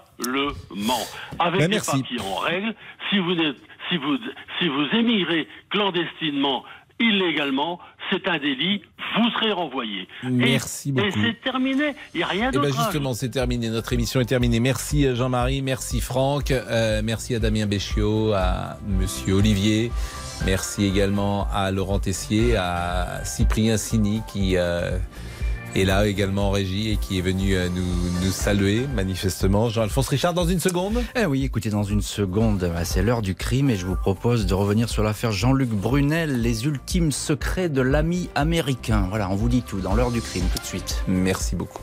[1.39, 2.03] avec Ben, des merci.
[2.03, 2.75] papiers en règle.
[3.11, 3.57] Si vous êtes,
[3.89, 4.17] si vous,
[4.59, 6.65] si vous émigrez clandestinement,
[6.99, 7.81] illégalement,
[8.11, 8.83] c'est un délit,
[9.17, 10.09] vous serez renvoyé.
[10.23, 11.07] Merci et, beaucoup.
[11.07, 12.69] Et c'est terminé, il n'y a rien d'autre.
[12.69, 13.69] ben à justement, c'est terminé.
[13.69, 14.61] Notre émission est terminée.
[14.61, 19.91] Merci euh, Jean-Marie, merci Franck, euh, merci à Damien Béchiot, à Monsieur Olivier,
[20.45, 24.99] merci également à Laurent Tessier, à Cyprien Sini qui euh,
[25.75, 29.69] est là également en régie et qui est venu euh, nous, nous saluer manifestement.
[29.69, 33.35] Jean-Alphonse Richard, dans une seconde Eh oui, écoutez, dans une seconde, bah, c'est l'heure du
[33.35, 37.83] crime et je vous propose de revenir sur l'affaire Jean-Luc Brunel, les ultimes secrets de
[37.83, 39.07] l'ami américain.
[39.09, 41.03] Voilà, on vous dit tout dans l'heure du crime tout de suite.
[41.07, 41.83] Merci beaucoup.